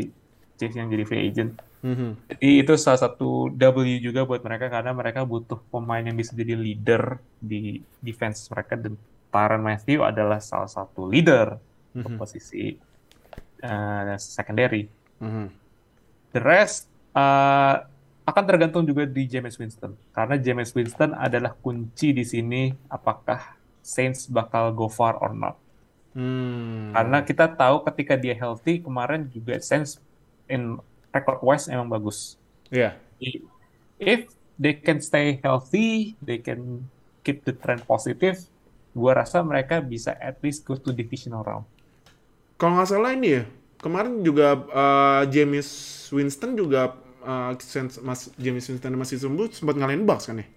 [0.57, 1.51] Chiefs yang jadi free agent.
[1.85, 2.09] Mhm.
[2.27, 6.57] Jadi itu salah satu W juga buat mereka karena mereka butuh pemain yang bisa jadi
[6.57, 8.97] leader di defense mereka dan
[9.29, 11.61] Tyron Matthew adalah salah satu leader
[11.93, 12.19] untuk Mhm.
[12.19, 12.73] posisi
[13.57, 14.89] eh, secondary.
[15.17, 15.66] Mhm.
[16.35, 17.75] The rest eh,
[18.27, 24.27] akan tergantung juga di James Winston karena James Winston adalah kunci di sini apakah Saints
[24.27, 25.55] bakal go far or not.
[26.11, 26.91] Hmm.
[26.91, 30.03] Karena kita tahu ketika dia healthy kemarin juga Saints
[30.51, 30.75] in
[31.15, 32.35] record wise emang bagus.
[32.67, 32.99] Iya.
[33.95, 34.27] If
[34.59, 36.83] they can stay healthy, they can
[37.23, 38.43] keep the trend positive.
[38.91, 41.63] Gua rasa mereka bisa at least go to divisional round.
[42.59, 43.43] Kalau nggak salah ini ya,
[43.83, 45.67] kemarin juga uh, James
[46.11, 47.53] Winston juga uh,
[48.07, 50.47] mas James Winston masih sembuh sempat ngalahin Bucks kan ya?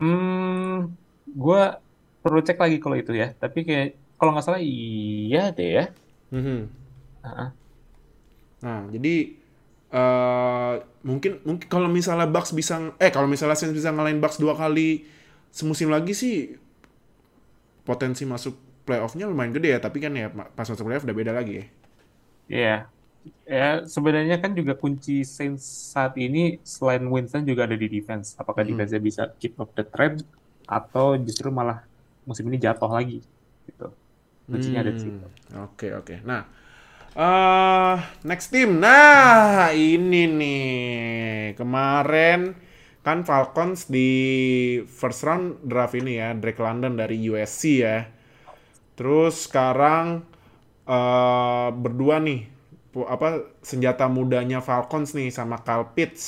[0.00, 0.96] Hmm,
[1.28, 1.76] gua
[2.24, 3.36] perlu cek lagi kalau itu ya.
[3.36, 5.84] Tapi kayak kalau nggak salah iya deh ya.
[6.32, 6.58] Mhm.
[7.24, 7.48] Heeh.
[8.60, 9.14] Nah, jadi
[9.90, 14.54] eh mungkin mungkin kalau misalnya Bucks bisa eh kalau misalnya Saints bisa ngalahin Bucks dua
[14.54, 15.02] kali
[15.50, 16.54] semusim lagi sih
[17.84, 18.54] potensi masuk
[18.90, 20.26] playoff-nya lumayan gede ya, tapi kan ya
[20.58, 21.66] pas masuk playoff udah beda lagi ya.
[22.52, 22.68] Iya.
[23.54, 26.38] Ya, sebenarnya kan juga kunci Saints saat ini
[26.74, 28.28] selain Winston juga ada di defense.
[28.42, 28.70] Apakah Hmm.
[28.70, 30.16] defense-nya bisa keep up the trend
[30.76, 31.78] atau justru malah
[32.28, 33.14] musim ini jatuh lagi
[33.68, 33.84] gitu.
[34.50, 35.24] Kuncinya ada di situ.
[35.24, 36.14] Hmm, Oke, oke.
[36.28, 36.42] Nah,
[37.16, 37.96] eh
[38.28, 38.68] next team.
[38.84, 40.60] Nah, ini nih.
[41.58, 42.40] Kemarin
[43.06, 44.08] kan Falcons di
[44.86, 48.06] first round draft ini ya, Drake London dari USC ya.
[49.00, 50.28] Terus sekarang
[50.84, 52.44] eh berdua nih
[53.08, 56.24] apa senjata mudanya Falcons nih sama Kyle Pitts.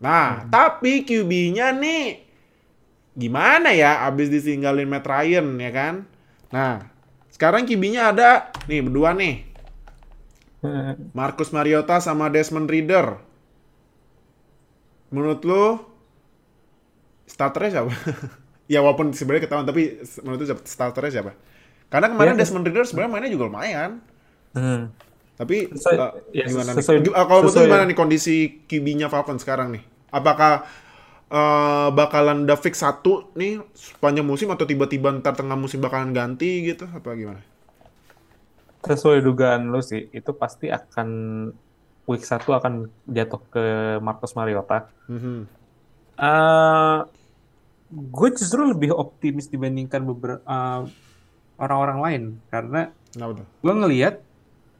[0.00, 2.24] Nah, tapi QB-nya nih
[3.12, 5.94] gimana ya abis ditinggalin Matt Ryan ya kan?
[6.48, 6.88] Nah,
[7.28, 9.44] sekarang QB-nya ada nih berdua nih.
[11.12, 13.20] Marcus Mariota sama Desmond Reader.
[15.12, 15.64] Menurut lu
[17.28, 17.92] starternya siapa?
[18.72, 21.32] ya walaupun sebenarnya ketahuan tapi menurut lu starternya siapa?
[21.90, 22.38] Karena kemarin Ya.
[22.38, 23.90] Desmond Reader sebenarnya mainnya juga lumayan.
[24.54, 24.94] Hmm.
[25.34, 27.10] Tapi Sesuai- ya, gimana sesuai- nih?
[27.10, 29.82] Eh, Kalau menurut lu sesuai- gimana nih kondisi QB-nya Falcons sekarang nih?
[30.10, 30.64] Apakah
[31.30, 36.66] eh, bakalan udah fix satu nih sepanjang musim atau tiba-tiba ntar tengah musim bakalan ganti
[36.66, 36.86] gitu?
[36.86, 37.38] Apa gimana?
[38.80, 41.08] Sesuai dugaan lu sih, itu pasti akan
[42.04, 42.72] week 1 akan
[43.06, 43.64] jatuh ke
[43.98, 44.90] Marcus Mariota.
[45.06, 45.58] Mhm.
[46.18, 46.98] eh
[47.88, 50.84] gue justru lebih optimis dibandingkan beberapa
[51.60, 53.46] orang-orang lain karena Kenapa tuh?
[53.46, 54.14] gue ngelihat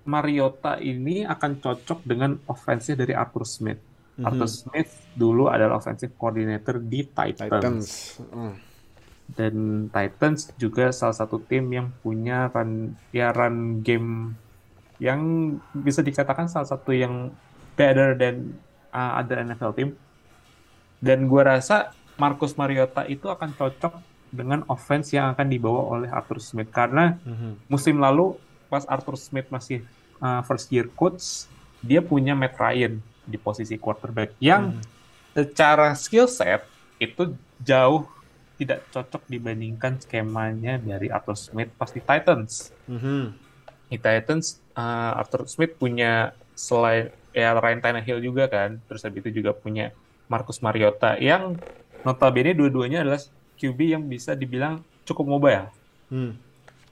[0.08, 3.80] Mariota ini akan cocok dengan offense dari Arthur Smith.
[4.16, 4.24] Mhm.
[4.26, 7.52] Arthur Smith dulu adalah offensive coordinator di Titans.
[7.52, 7.86] Titans.
[8.32, 8.56] Hmm.
[9.30, 14.34] dan Titans juga salah satu tim yang punya run ya run game
[14.98, 17.30] yang bisa dikatakan salah satu yang
[17.78, 18.58] better than
[18.90, 19.90] uh, other NFL team.
[20.98, 26.38] Dan gua rasa Marcus Mariota itu akan cocok dengan offense yang akan dibawa oleh Arthur
[26.38, 27.66] Smith karena Mhm.
[27.66, 28.38] musim lalu
[28.70, 29.82] pas Arthur Smith masih
[30.22, 31.50] uh, first year coach,
[31.82, 34.78] dia punya Matt Ryan di posisi quarterback yang
[35.34, 36.62] secara skill set
[36.98, 38.06] itu jauh
[38.54, 42.70] tidak cocok dibandingkan skemanya dari Arthur Smith pas di Titans.
[42.86, 43.32] Mhm.
[43.90, 49.42] Di Titans, uh, Arthur Smith punya selain ya Ryan Tannehill juga kan, terus habis itu
[49.42, 49.90] juga punya
[50.28, 51.56] Marcus Mariota yang
[52.04, 53.22] notabene dua-duanya adalah
[53.60, 55.68] QB yang bisa dibilang cukup mobile.
[56.08, 56.32] Hmm.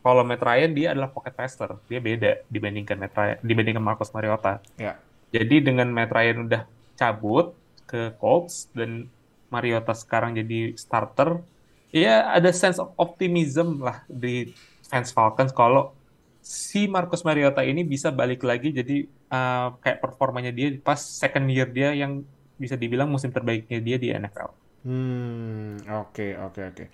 [0.05, 4.61] Kalau Matt Ryan dia adalah pocket passer, dia beda dibandingkan Matt Ryan, dibandingkan Marcus Mariota.
[4.77, 5.01] Ya.
[5.33, 6.63] Jadi dengan Matt Ryan udah
[6.95, 7.57] cabut
[7.89, 9.09] ke Colts dan
[9.49, 11.41] Mariota sekarang jadi starter,
[11.89, 14.53] ya ada sense of optimism lah di
[14.89, 15.97] fans Falcons kalau
[16.45, 21.69] si Marcus Mariota ini bisa balik lagi jadi uh, kayak performanya dia pas second year
[21.69, 22.25] dia yang
[22.57, 24.51] bisa dibilang musim terbaiknya dia di NFL.
[24.89, 26.77] Hmm, oke okay, oke okay, oke.
[26.81, 26.89] Okay.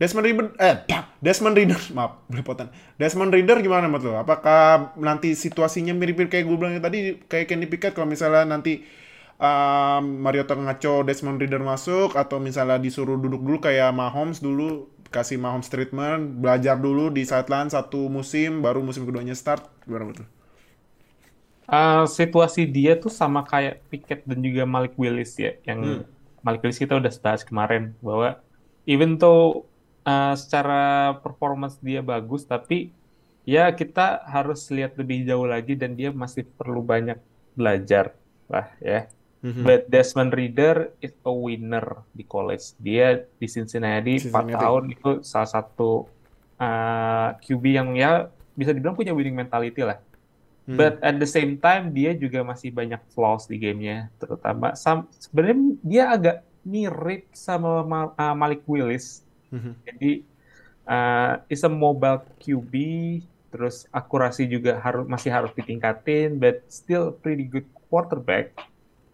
[0.00, 0.76] Desmond Reader, eh,
[1.20, 2.72] Desmond Reader, maaf, belepotan.
[2.96, 4.22] Desmond Reader gimana menurut lo?
[4.22, 8.80] Apakah nanti situasinya mirip-mirip kayak gue bilang tadi, kayak Kenny Pickett kalau misalnya nanti
[9.36, 15.36] um, Mariota ngaco Desmond Reader masuk atau misalnya disuruh duduk dulu kayak Mahomes dulu kasih
[15.42, 20.26] Mahomes treatment belajar dulu di sideline satu musim baru musim keduanya start gimana betul?
[21.70, 26.19] Uh, situasi dia tuh sama kayak Pickett dan juga Malik Willis ya yang hmm.
[26.40, 28.40] Malik Willis kita udah bahas kemarin bahwa
[28.88, 29.68] even though
[30.04, 32.92] uh, secara performance dia bagus tapi
[33.44, 37.18] ya kita harus lihat lebih jauh lagi dan dia masih perlu banyak
[37.56, 38.14] belajar
[38.48, 39.64] lah ya Mm-hmm.
[39.64, 42.76] But Desmond Reader is a winner di college.
[42.76, 44.52] Dia di Cincinnati, Cincinnati.
[44.52, 46.04] 4 tahun itu salah satu
[46.60, 49.96] uh, QB yang ya bisa dibilang punya winning mentality lah.
[50.70, 50.78] Hmm.
[50.78, 54.78] But at the same time dia juga masih banyak flaws di gamenya, terutama
[55.18, 57.82] sebenarnya dia agak mirip sama
[58.14, 59.26] uh, Malik Willis.
[59.50, 59.74] Hmm.
[59.82, 60.22] Jadi
[60.86, 62.74] uh, is a mobile QB,
[63.50, 68.54] terus akurasi juga harus masih harus ditingkatin, but still pretty good quarterback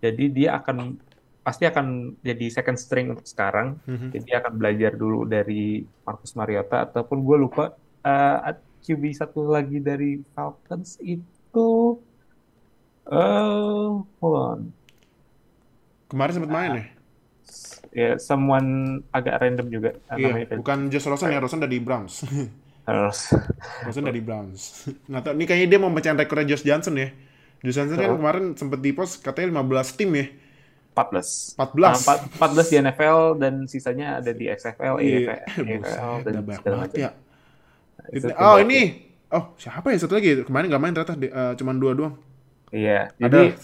[0.06, 1.00] jadi dia akan
[1.42, 3.78] pasti akan jadi second string untuk sekarang.
[3.86, 4.10] Mm-hmm.
[4.12, 7.74] Jadi dia akan belajar dulu dari Marcus Mariota ataupun gue lupa
[8.06, 11.24] uh, eh, QB satu lagi dari Falcons itu
[13.08, 14.60] uh, hold on.
[16.06, 16.84] Kemarin sempat main ya?
[17.96, 19.90] Ya, someone agak random juga.
[20.12, 22.22] Iya, bukan Josh Rosen ya, Rosen dari Browns.
[22.88, 23.32] Harus.
[23.82, 24.84] Rosen dari Browns.
[25.10, 27.08] Nggak tahu, ini kayaknya dia mau mecahin rekornya Josh Johnson ya.
[27.64, 30.26] Josh Johnson kan kemarin sempat di post katanya 15 tim ya.
[30.96, 31.56] 14.
[31.56, 31.76] 14.
[31.76, 31.96] Nah,
[32.40, 35.44] 14 di NFL dan sisanya ada di XFL, iya.
[35.60, 36.96] EFL, dan segala macam.
[36.96, 37.10] Ya.
[38.32, 39.05] Nah, oh, ini.
[39.34, 40.46] Oh, siapa ya satu lagi?
[40.46, 42.14] Kemarin nggak main ternyata uh, cuman dua doang.
[42.70, 43.10] Iya.
[43.18, 43.58] Jadi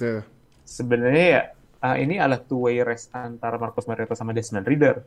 [0.66, 1.42] sebenarnya ya
[1.82, 5.02] uh, ini adalah two way race antara Marcus Mariota sama Desmond Reader.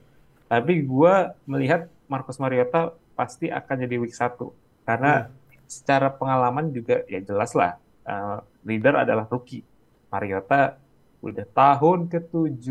[0.47, 1.15] Tapi gue
[1.49, 4.51] melihat Marcus Mariota pasti akan jadi week satu
[4.83, 5.65] karena hmm.
[5.65, 9.63] secara pengalaman juga ya jelas lah uh, leader adalah rookie.
[10.07, 10.79] Mariota
[11.19, 12.67] udah tahun ke-7.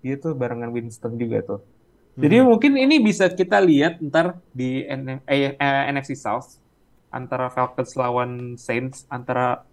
[0.00, 1.60] Dia tuh barengan Winston juga tuh.
[2.16, 2.22] Hmm.
[2.26, 6.59] Jadi mungkin ini bisa kita lihat ntar di N eh, eh, NFC South
[7.10, 9.66] antara Falcons lawan Saints antara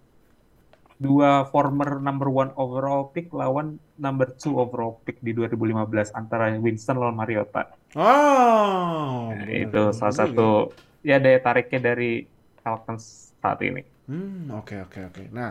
[0.98, 6.98] dua former number one overall pick lawan number two overall pick di 2015 antara Winston
[6.98, 7.70] lawan Mariota.
[7.94, 10.74] Oh, nah, itu salah satu
[11.06, 12.26] ya daya tariknya dari
[12.60, 13.86] Falcons saat ini.
[14.10, 15.14] Hmm, oke okay, oke okay, oke.
[15.22, 15.26] Okay.
[15.30, 15.50] Nah,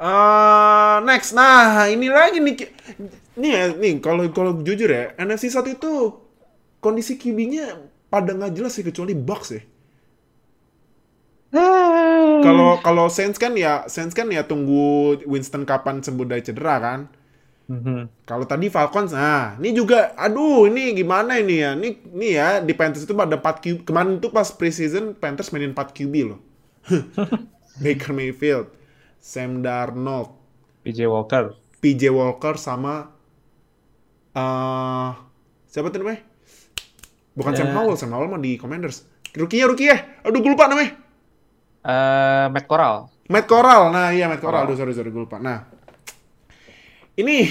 [0.00, 1.36] uh, next.
[1.36, 2.56] Nah, ini lagi nih.
[3.36, 5.92] Nih ya, nih kalau kalau jujur ya, NFC satu itu
[6.80, 7.76] kondisi QB-nya
[8.08, 9.62] pada nggak jelas sih kecuali Bucks ya.
[11.54, 17.00] Kalau kalau Saints kan ya Saints kan ya tunggu Winston kapan sembuh dari cedera kan.
[17.64, 18.28] Mm-hmm.
[18.28, 21.72] Kalau tadi Falcons, nah ini juga, aduh ini gimana ini ya?
[21.72, 23.78] Ini, ini ya di Panthers itu pada 4 QB.
[23.88, 26.44] Kemarin itu pas preseason Panthers mainin 4 QB loh.
[27.82, 28.68] Baker Mayfield,
[29.16, 30.36] Sam Darnold,
[30.84, 33.08] PJ Walker, PJ Walker sama
[34.36, 35.10] uh,
[35.64, 36.20] siapa tuh namanya?
[37.32, 37.64] Bukan yeah.
[37.64, 39.08] Sam Howell, Sam Howell mah di Commanders.
[39.34, 39.98] Rukinya rookie ya?
[40.22, 41.03] Aduh gue lupa namanya.
[41.84, 43.12] Uh, Matt Corral.
[43.28, 44.64] Matt Corral, nah iya Matt Corral.
[44.64, 45.36] Aduh sorry sorry gue lupa.
[45.36, 45.68] Nah
[47.14, 47.44] ini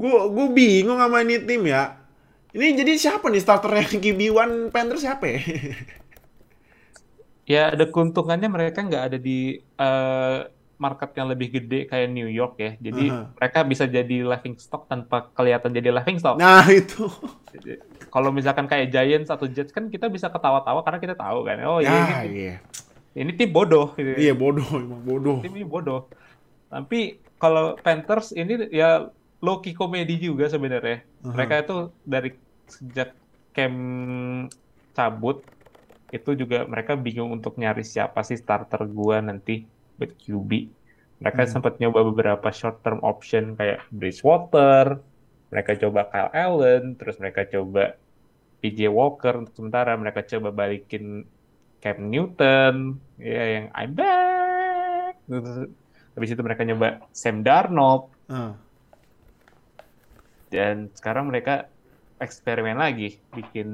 [0.00, 2.00] gue gue bingung sama ini tim ya.
[2.48, 5.40] Ini jadi siapa nih starternya QB1 Panthers siapa ya?
[7.52, 10.44] ya ada keuntungannya mereka nggak ada di uh,
[10.78, 12.78] market yang lebih gede kayak New York ya.
[12.78, 13.26] Jadi uh -huh.
[13.34, 16.38] mereka bisa jadi laughing stock tanpa kelihatan jadi laughing stock.
[16.38, 17.10] Nah, itu.
[18.08, 21.58] kalau misalkan kayak Giants atau Jets kan kita bisa ketawa-tawa karena kita tahu kan.
[21.66, 22.54] Oh iya, ya, ini, iya.
[23.18, 24.16] ini tim bodoh gitu.
[24.16, 25.38] Iya, bodoh, emang bodoh.
[25.42, 26.06] Tim ini bodoh.
[26.70, 29.10] Tapi kalau Panthers ini ya
[29.42, 31.02] low key komedi juga sebenarnya.
[31.20, 31.34] Uh -huh.
[31.34, 32.30] Mereka itu dari
[32.70, 33.12] sejak
[33.50, 33.78] camp
[34.94, 35.42] cabut
[36.08, 40.50] itu juga mereka bingung untuk nyari siapa sih starter gua nanti buat QB.
[41.18, 41.50] Mereka hmm.
[41.50, 45.02] sempat nyoba beberapa short term option kayak Bridgewater,
[45.50, 47.98] mereka coba Kyle Allen, terus mereka coba
[48.62, 51.26] PJ Walker untuk sementara, mereka coba balikin
[51.78, 55.14] Cam Newton, ya yang I'm back.
[55.26, 55.70] Terus,
[56.14, 58.10] habis itu mereka nyoba Sam Darnold.
[58.30, 58.54] Hmm.
[60.50, 61.70] Dan sekarang mereka
[62.18, 63.68] eksperimen lagi bikin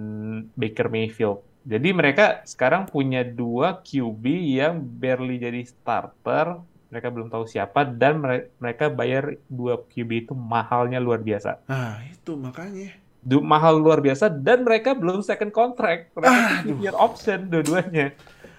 [0.53, 4.25] Baker Mayfield jadi mereka sekarang punya dua QB
[4.55, 10.33] yang barely jadi starter, mereka belum tahu siapa dan mere- mereka bayar dua QB itu
[10.33, 11.65] mahalnya luar biasa.
[11.65, 12.93] Nah, itu makanya.
[13.19, 16.13] Du- mahal luar biasa dan mereka belum second contract.
[16.13, 18.13] Mereka Ah, year option dua-duanya.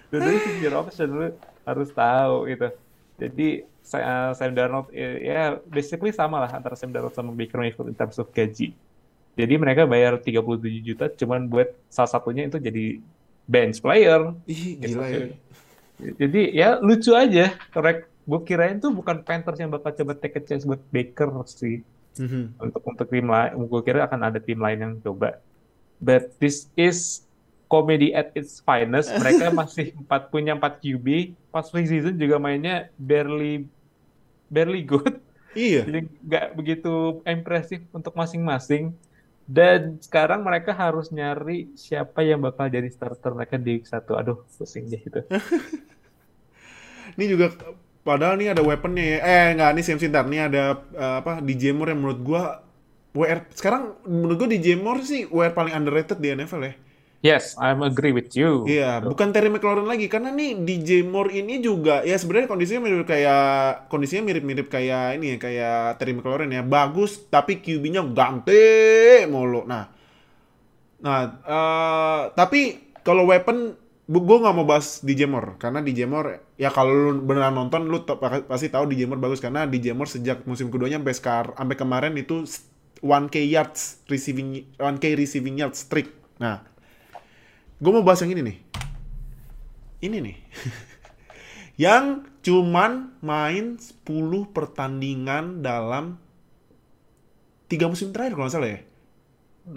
[0.10, 1.28] Dua-duanya year option lu
[1.62, 2.68] harus tahu itu.
[3.16, 7.86] Jadi Sa- Sam Darnold eh, ya basically sama lah antara Sam Darnold sama Baker Mayfield
[7.86, 8.74] in terms of gaji.
[9.36, 10.40] Jadi mereka bayar 37
[10.82, 13.04] juta cuman buat salah satunya itu jadi
[13.46, 14.32] bench player.
[14.48, 14.96] Ih, Gitu.
[14.96, 15.20] gila ya.
[16.18, 17.56] Jadi ya lucu aja.
[17.70, 18.08] Correct.
[18.26, 22.56] Gue kirain tuh bukan Panthers yang bakal coba take a chance buat Baker sih Mhm.
[22.58, 25.44] untuk untuk tim lain gue kira akan ada tim lain yang coba
[26.00, 27.28] but this is
[27.68, 31.08] comedy at its finest mereka masih empat punya 4 QB
[31.52, 33.68] pas preseason juga mainnya barely
[34.48, 35.20] barely good
[35.56, 35.84] Iya.
[35.84, 36.94] jadi nggak begitu
[37.24, 38.96] impresif untuk masing-masing
[39.46, 44.90] dan sekarang mereka harus nyari siapa yang bakal jadi starter mereka di satu aduh pusing
[44.90, 45.22] deh itu
[47.16, 47.48] Ini juga
[48.04, 49.20] padahal nih ada weaponnya ya.
[49.24, 52.42] Eh enggak nih Sam Sintar nih ada eh, apa DJ Moore yang menurut gua
[53.16, 56.74] WR sekarang menurut gua DJ Moore sih WR paling underrated di NFL ya.
[57.22, 61.62] Yes I'm agree with you Iya, bukan Terry McLaurin lagi karena nih DJ Moore ini
[61.62, 66.62] juga ya sebenarnya kondisinya mirip kayak kondisinya mirip-mirip kayak ini ya kayak Terry McLaurin ya.
[66.66, 69.64] Bagus tapi QB-nya ganti mulu.
[69.64, 69.86] Nah.
[71.06, 76.70] Nah, eh, tapi kalau weapon gue nggak mau bahas DJ Moore karena DJ Moore ya
[76.70, 78.06] kalau lu beneran nonton lu
[78.46, 82.14] pasti tahu DJ Moore bagus karena DJ Moore sejak musim keduanya sampai sekar sampai kemarin
[82.14, 82.46] itu
[83.02, 86.14] 1K yards receiving 1K receiving yards streak.
[86.38, 86.62] Nah,
[87.80, 88.58] gue mau bahas yang ini nih.
[90.06, 90.38] Ini nih.
[91.86, 94.06] yang cuman main 10
[94.56, 96.22] pertandingan dalam
[97.66, 98.80] tiga musim terakhir kalau nggak salah ya.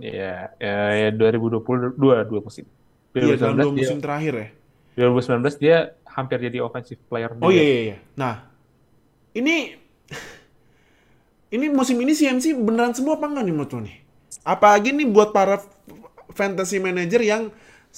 [0.05, 2.69] ya ya, ya 2022 dua musim
[3.17, 4.49] Iya, dalam dua 2019 dia musim terakhir ya.
[4.99, 7.97] 2019 dia hampir jadi offensive player Oh iya iya iya.
[8.15, 8.47] Nah,
[9.33, 9.75] ini
[11.55, 13.97] ini musim ini CMC beneran semua apa enggak nih menurut lo nih?
[14.45, 15.63] Apalagi nih buat para
[16.37, 17.49] fantasy manager yang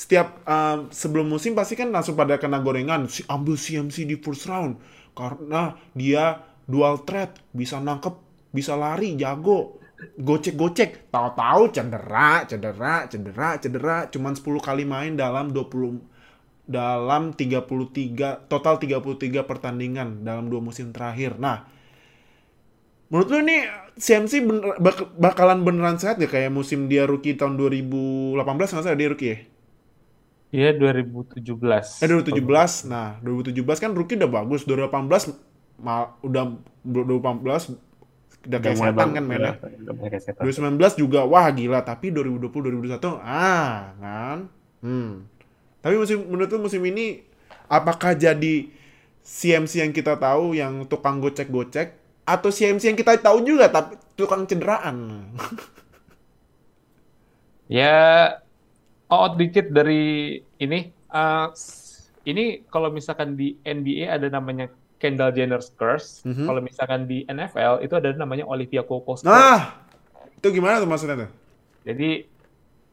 [0.00, 3.04] setiap um, sebelum musim pasti kan langsung pada kena gorengan.
[3.14, 4.80] Si ambil CMC di first round.
[5.12, 7.36] Karena dia dual threat.
[7.52, 8.14] Bisa nangkep
[8.56, 9.76] bisa lari jago.
[10.16, 11.12] Gocek-gocek.
[11.12, 13.96] Tahu-tahu cedera cedera cedera cedera.
[14.08, 16.00] Cuman 10 kali main dalam 20
[16.70, 21.36] dalam 33 total 33 pertandingan dalam dua musim terakhir.
[21.36, 21.66] Nah,
[23.10, 23.56] menurut lu ini
[23.98, 28.98] CMC bener- bak- bakalan beneran sehat ya kayak musim dia rookie tahun 2018 nggak salah
[28.98, 29.38] dia rookie ya?
[30.50, 32.02] Iya 2017.
[32.02, 32.84] Eh 2017.
[32.84, 34.66] Nah, 2017 kan rookie udah bagus.
[34.66, 35.30] 2018
[35.78, 37.70] mal, udah 2018
[38.40, 39.52] udah kayak setan kan mainnya.
[39.54, 40.42] udah- udah mulai kayak setan.
[40.42, 44.38] 2019 juga wah gila, tapi 2020 2021 ah kan.
[44.80, 45.28] Hmm.
[45.78, 47.22] Tapi musim menurut lu musim ini
[47.66, 48.68] apakah jadi
[49.20, 54.44] CMC yang kita tahu yang tukang gocek-gocek atau CMC yang kita tahu juga tapi tukang
[54.44, 54.96] cederaan?
[57.70, 57.94] Ya
[59.10, 60.02] out dikit dari
[60.56, 60.80] ini.
[61.10, 66.22] eh, s- ini kalau misalkan di NBA ada namanya Kendall Jenner's curse.
[66.22, 66.46] Mhm.
[66.46, 69.26] Kalau misalkan di NFL itu ada namanya Olivia Coco's curse.
[69.26, 69.80] Nah,
[70.30, 71.30] itu gimana tuh maksudnya tuh?
[71.82, 72.28] Jadi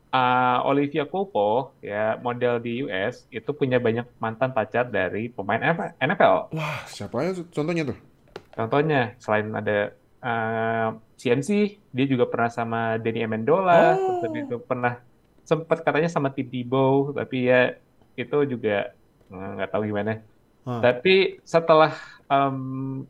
[0.09, 5.59] uh, Olivia Copo ya model di US itu punya banyak mantan pacar dari pemain
[5.93, 6.55] NFL.
[6.55, 7.97] Wah, siapa ya contohnya tuh?
[8.49, 11.49] Contohnya selain ada uh, CMC,
[11.91, 14.23] dia juga pernah sama Danny Amendola, Oh.
[14.25, 14.97] itu pernah
[15.47, 17.79] sempat katanya sama Tim Tebow, tapi ya
[18.19, 18.91] itu juga
[19.31, 20.19] eh, nggak tahu gimana.
[20.67, 20.83] Hah.
[20.83, 21.95] Tapi setelah
[22.27, 23.07] um,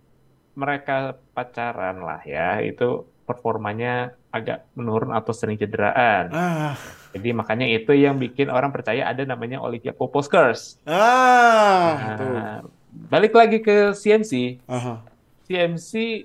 [0.54, 6.30] mereka pacaran lah ya, itu performanya agak menurun atau sering cederaan.
[6.30, 6.78] Ah,
[7.12, 10.78] Jadi makanya itu yang bikin orang percaya ada namanya Olivia Copo's Curse.
[10.86, 12.30] ah, tuh.
[12.30, 12.62] Nah,
[13.10, 14.62] balik lagi ke CMC.
[14.69, 15.02] Aha.
[15.50, 16.23] CMC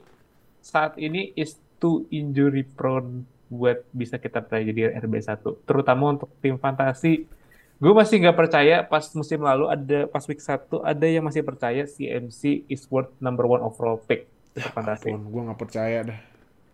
[0.61, 5.44] saat ini is too injury prone buat bisa kita percaya jadi RB1.
[5.68, 7.28] Terutama untuk tim fantasi.
[7.76, 11.82] Gue masih nggak percaya pas musim lalu ada pas week 1 ada yang masih percaya
[11.84, 15.10] CMC is worth number one overall pick untuk fantasi.
[15.12, 16.18] Gua nggak percaya dah.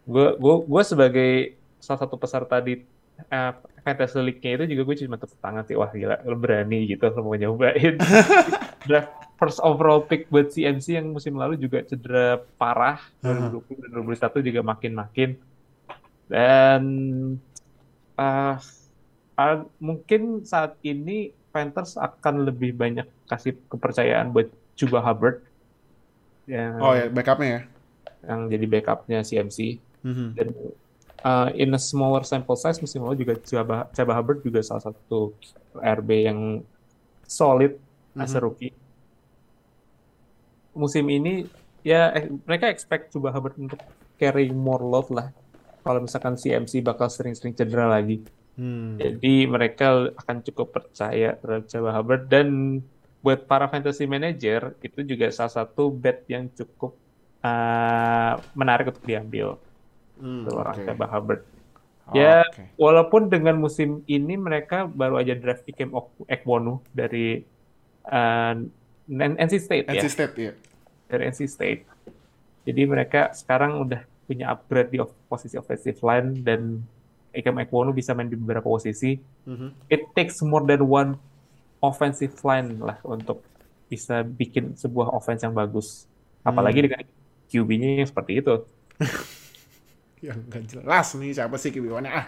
[0.08, 1.32] gue gue gue sebagai
[1.80, 2.80] salah satu peserta di
[3.28, 3.52] eh,
[3.84, 7.20] fantasy league-nya itu juga gue cuma tepuk tangan sih wah gila lo berani gitu lo
[7.24, 7.96] mau nyobain
[8.88, 13.90] draft first overall pick buat CMC yang musim lalu juga cedera parah 2020 dan
[14.42, 15.28] 2021 juga makin-makin
[16.28, 16.82] dan
[18.14, 18.60] ah,
[19.34, 25.42] ah, mungkin saat ini Panthers akan lebih banyak kasih kepercayaan buat Chuba Hubbard
[26.46, 27.60] yang Oh ya, backupnya ya.
[28.24, 30.26] yang jadi backupnya CMC Mhm.
[30.32, 30.48] dan
[31.20, 33.34] uh, in a smaller sample size musim lalu juga
[33.90, 35.34] Chaba Hubbard juga salah satu
[35.74, 36.62] RB yang
[37.24, 37.74] solid
[38.14, 38.70] as a rookie.
[40.72, 41.50] musim ini
[41.82, 43.82] ya eh, mereka expect Chuba Hubbard untuk
[44.14, 45.28] carry more load lah.
[45.88, 48.20] Kalau misalkan CMC bakal sering-sering cedera lagi.
[48.60, 49.00] Hmm.
[49.00, 52.82] Jadi mereka akan cukup percaya terhadap Chuba Hubbard dan
[53.24, 56.92] buat para fantasy manager itu juga salah satu bet yang cukup
[57.40, 59.56] uh, menarik untuk diambil.
[60.20, 60.76] Hmm, Seorang.
[60.84, 61.42] Chuba Hubbard.
[62.12, 62.72] Ya, Oke.
[62.80, 65.92] walaupun dengan musim ini mereka baru aja draft Ikem
[66.24, 67.44] Ekwono dari
[68.08, 68.54] uh,
[69.36, 70.52] NC State ya, NC State ya.
[71.08, 71.82] dari NC State.
[72.64, 76.84] Jadi mereka sekarang udah punya upgrade di of- posisi offensive line dan
[77.32, 79.16] Ikem Ekwono bisa main di beberapa posisi.
[79.48, 79.88] Mhm.
[79.88, 81.16] It takes more than one
[81.80, 83.40] offensive line lah untuk
[83.88, 86.04] bisa bikin sebuah offense yang bagus.
[86.44, 87.04] Apalagi dengan
[87.48, 88.54] QB-nya yang seperti itu.
[90.18, 92.26] Yang gak jelas nih siapa sih kibiwannya ah.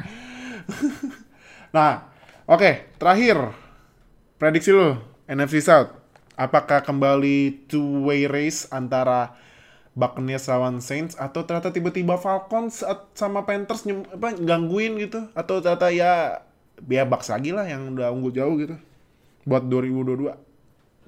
[1.74, 2.06] nah,
[2.46, 3.50] oke, terakhir
[4.38, 4.94] prediksi lu
[5.26, 5.90] NFC South.
[6.38, 9.34] Apakah kembali two way race antara
[10.00, 12.80] Buccaneers lawan Saints atau ternyata tiba-tiba Falcons
[13.12, 16.40] sama Panthers nyem, apa gangguin gitu atau ternyata ya
[16.88, 18.76] ya Bucks lagi lah yang udah unggul jauh gitu
[19.44, 20.32] buat 2022.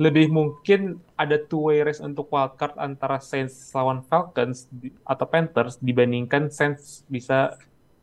[0.00, 5.76] lebih mungkin ada two way race untuk wildcard antara Saints lawan Falcons di- atau Panthers
[5.78, 7.60] dibandingkan Saints bisa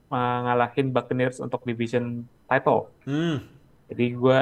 [0.07, 2.89] mengalahin Buccaneers untuk division title.
[3.05, 3.41] Hmm.
[3.89, 4.39] Jadi gue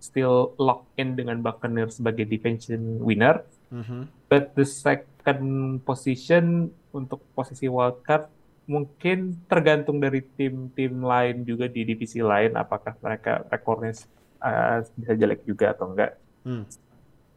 [0.00, 3.44] still lock in dengan Buccaneers sebagai division winner.
[3.68, 4.08] Mhm.
[4.26, 4.64] But the
[5.26, 8.30] second position untuk posisi wildcard
[8.70, 13.94] mungkin tergantung dari tim-tim lain juga di divisi lain apakah mereka rekornya
[14.38, 16.14] uh, bisa jelek juga atau enggak.
[16.46, 16.62] Hmm.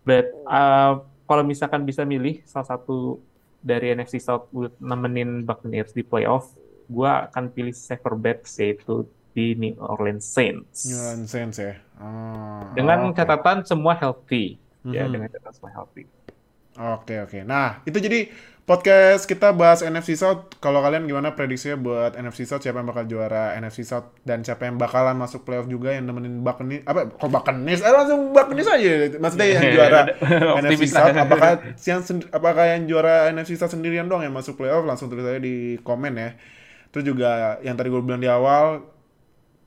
[0.06, 3.22] But uh, kalau misalkan bisa milih salah satu
[3.62, 6.54] dari NFC South buat nemenin Buccaneers di playoff,
[6.90, 10.90] gua akan pilih safer bet yaitu di New Orleans Saints.
[10.90, 11.78] New Orleans Saints ya.
[12.02, 13.18] Ah, Dengan oke.
[13.18, 14.58] catatan semua healthy.
[14.82, 15.12] Ya, Mhm.
[15.14, 16.10] dengan catatan semua healthy.
[16.80, 17.44] Oke oke.
[17.44, 18.32] Nah itu jadi
[18.64, 20.56] podcast kita bahas NFC South.
[20.64, 22.64] Kalau kalian gimana prediksinya buat NFC South?
[22.64, 26.40] Siapa yang bakal juara NFC South dan siapa yang bakalan masuk playoff juga yang nemenin
[26.40, 26.88] Buccaneers?
[26.88, 27.12] Apa?
[27.12, 27.84] Kok Buccaneers?
[27.84, 28.92] Eh langsung Buccaneers aja.
[29.20, 30.00] Maksudnya yang juara
[30.64, 31.18] NFC South.
[31.18, 32.00] Apakah yang
[32.32, 34.88] apakah yang juara NFC South sendirian doang yang masuk playoff?
[34.88, 36.30] Langsung tulis aja di komen ya.
[36.96, 38.86] Terus juga yang tadi gue bilang di awal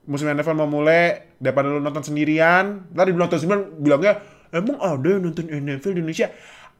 [0.06, 4.18] musim NFL mau mulai daripada lu nonton sendirian tadi nonton sendirian bilangnya
[4.50, 6.28] emang ada yang nonton NFL di Indonesia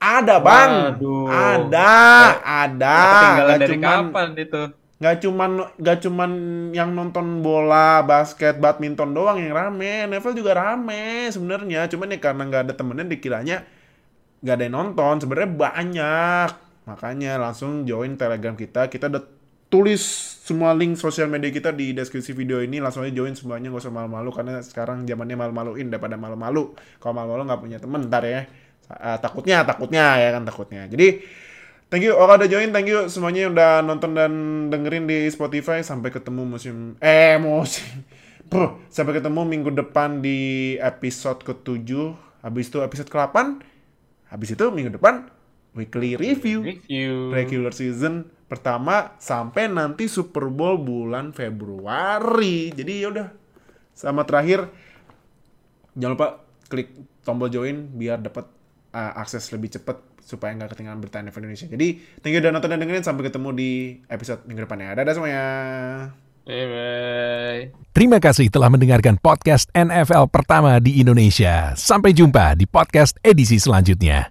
[0.02, 0.70] ada bang.
[0.98, 1.26] Waduh.
[1.30, 1.94] ada
[2.42, 2.98] ada.
[3.06, 4.62] Ketinggalan dari cuman kapan itu?
[5.02, 5.50] nggak cuman
[5.82, 6.30] nggak cuman
[6.70, 10.06] yang nonton bola basket badminton doang yang rame.
[10.10, 11.86] NFL juga rame sebenarnya.
[11.86, 13.56] Cuman ya karena nggak ada temennya dikiranya
[14.42, 15.14] nggak ada yang nonton.
[15.22, 16.50] Sebenarnya banyak.
[16.86, 18.90] Makanya langsung join telegram kita.
[18.90, 19.22] Kita udah
[19.70, 20.02] tulis
[20.42, 22.78] semua link sosial media kita di deskripsi video ini.
[22.78, 23.74] Langsung aja join semuanya.
[23.74, 26.78] Nggak usah malu-malu karena sekarang zamannya malu-maluin daripada malu-malu.
[27.02, 28.46] Kalau malu-malu nggak punya temen ntar ya
[28.98, 31.22] Ah, takutnya takutnya ya kan takutnya jadi
[31.92, 32.72] Thank you, Oka udah join.
[32.72, 34.32] Thank you semuanya yang udah nonton dan
[34.72, 35.84] dengerin di Spotify.
[35.84, 36.96] Sampai ketemu musim...
[37.04, 37.84] Eh, musim...
[38.48, 42.16] Bro, sampai ketemu minggu depan di episode ke-7.
[42.40, 43.60] Habis itu episode ke-8.
[44.32, 45.28] Habis itu minggu depan
[45.76, 46.64] weekly review.
[46.64, 47.28] Review.
[47.32, 52.72] Regular season pertama sampai nanti Super Bowl bulan Februari.
[52.72, 53.28] Jadi yaudah.
[53.92, 54.68] Sama terakhir,
[55.96, 56.28] jangan lupa
[56.68, 56.92] klik
[57.24, 58.48] tombol join biar dapat
[58.92, 61.66] uh, akses lebih cepat supaya nggak ketinggalan berita NFL Indonesia.
[61.66, 61.88] Jadi,
[62.22, 63.02] thank you udah nonton dan dengerin.
[63.02, 63.70] Sampai ketemu di
[64.06, 64.94] episode minggu depannya.
[64.94, 65.44] Dadah semuanya.
[66.42, 67.60] Bye bye.
[67.94, 71.74] Terima kasih telah mendengarkan podcast NFL pertama di Indonesia.
[71.74, 74.30] Sampai jumpa di podcast edisi selanjutnya.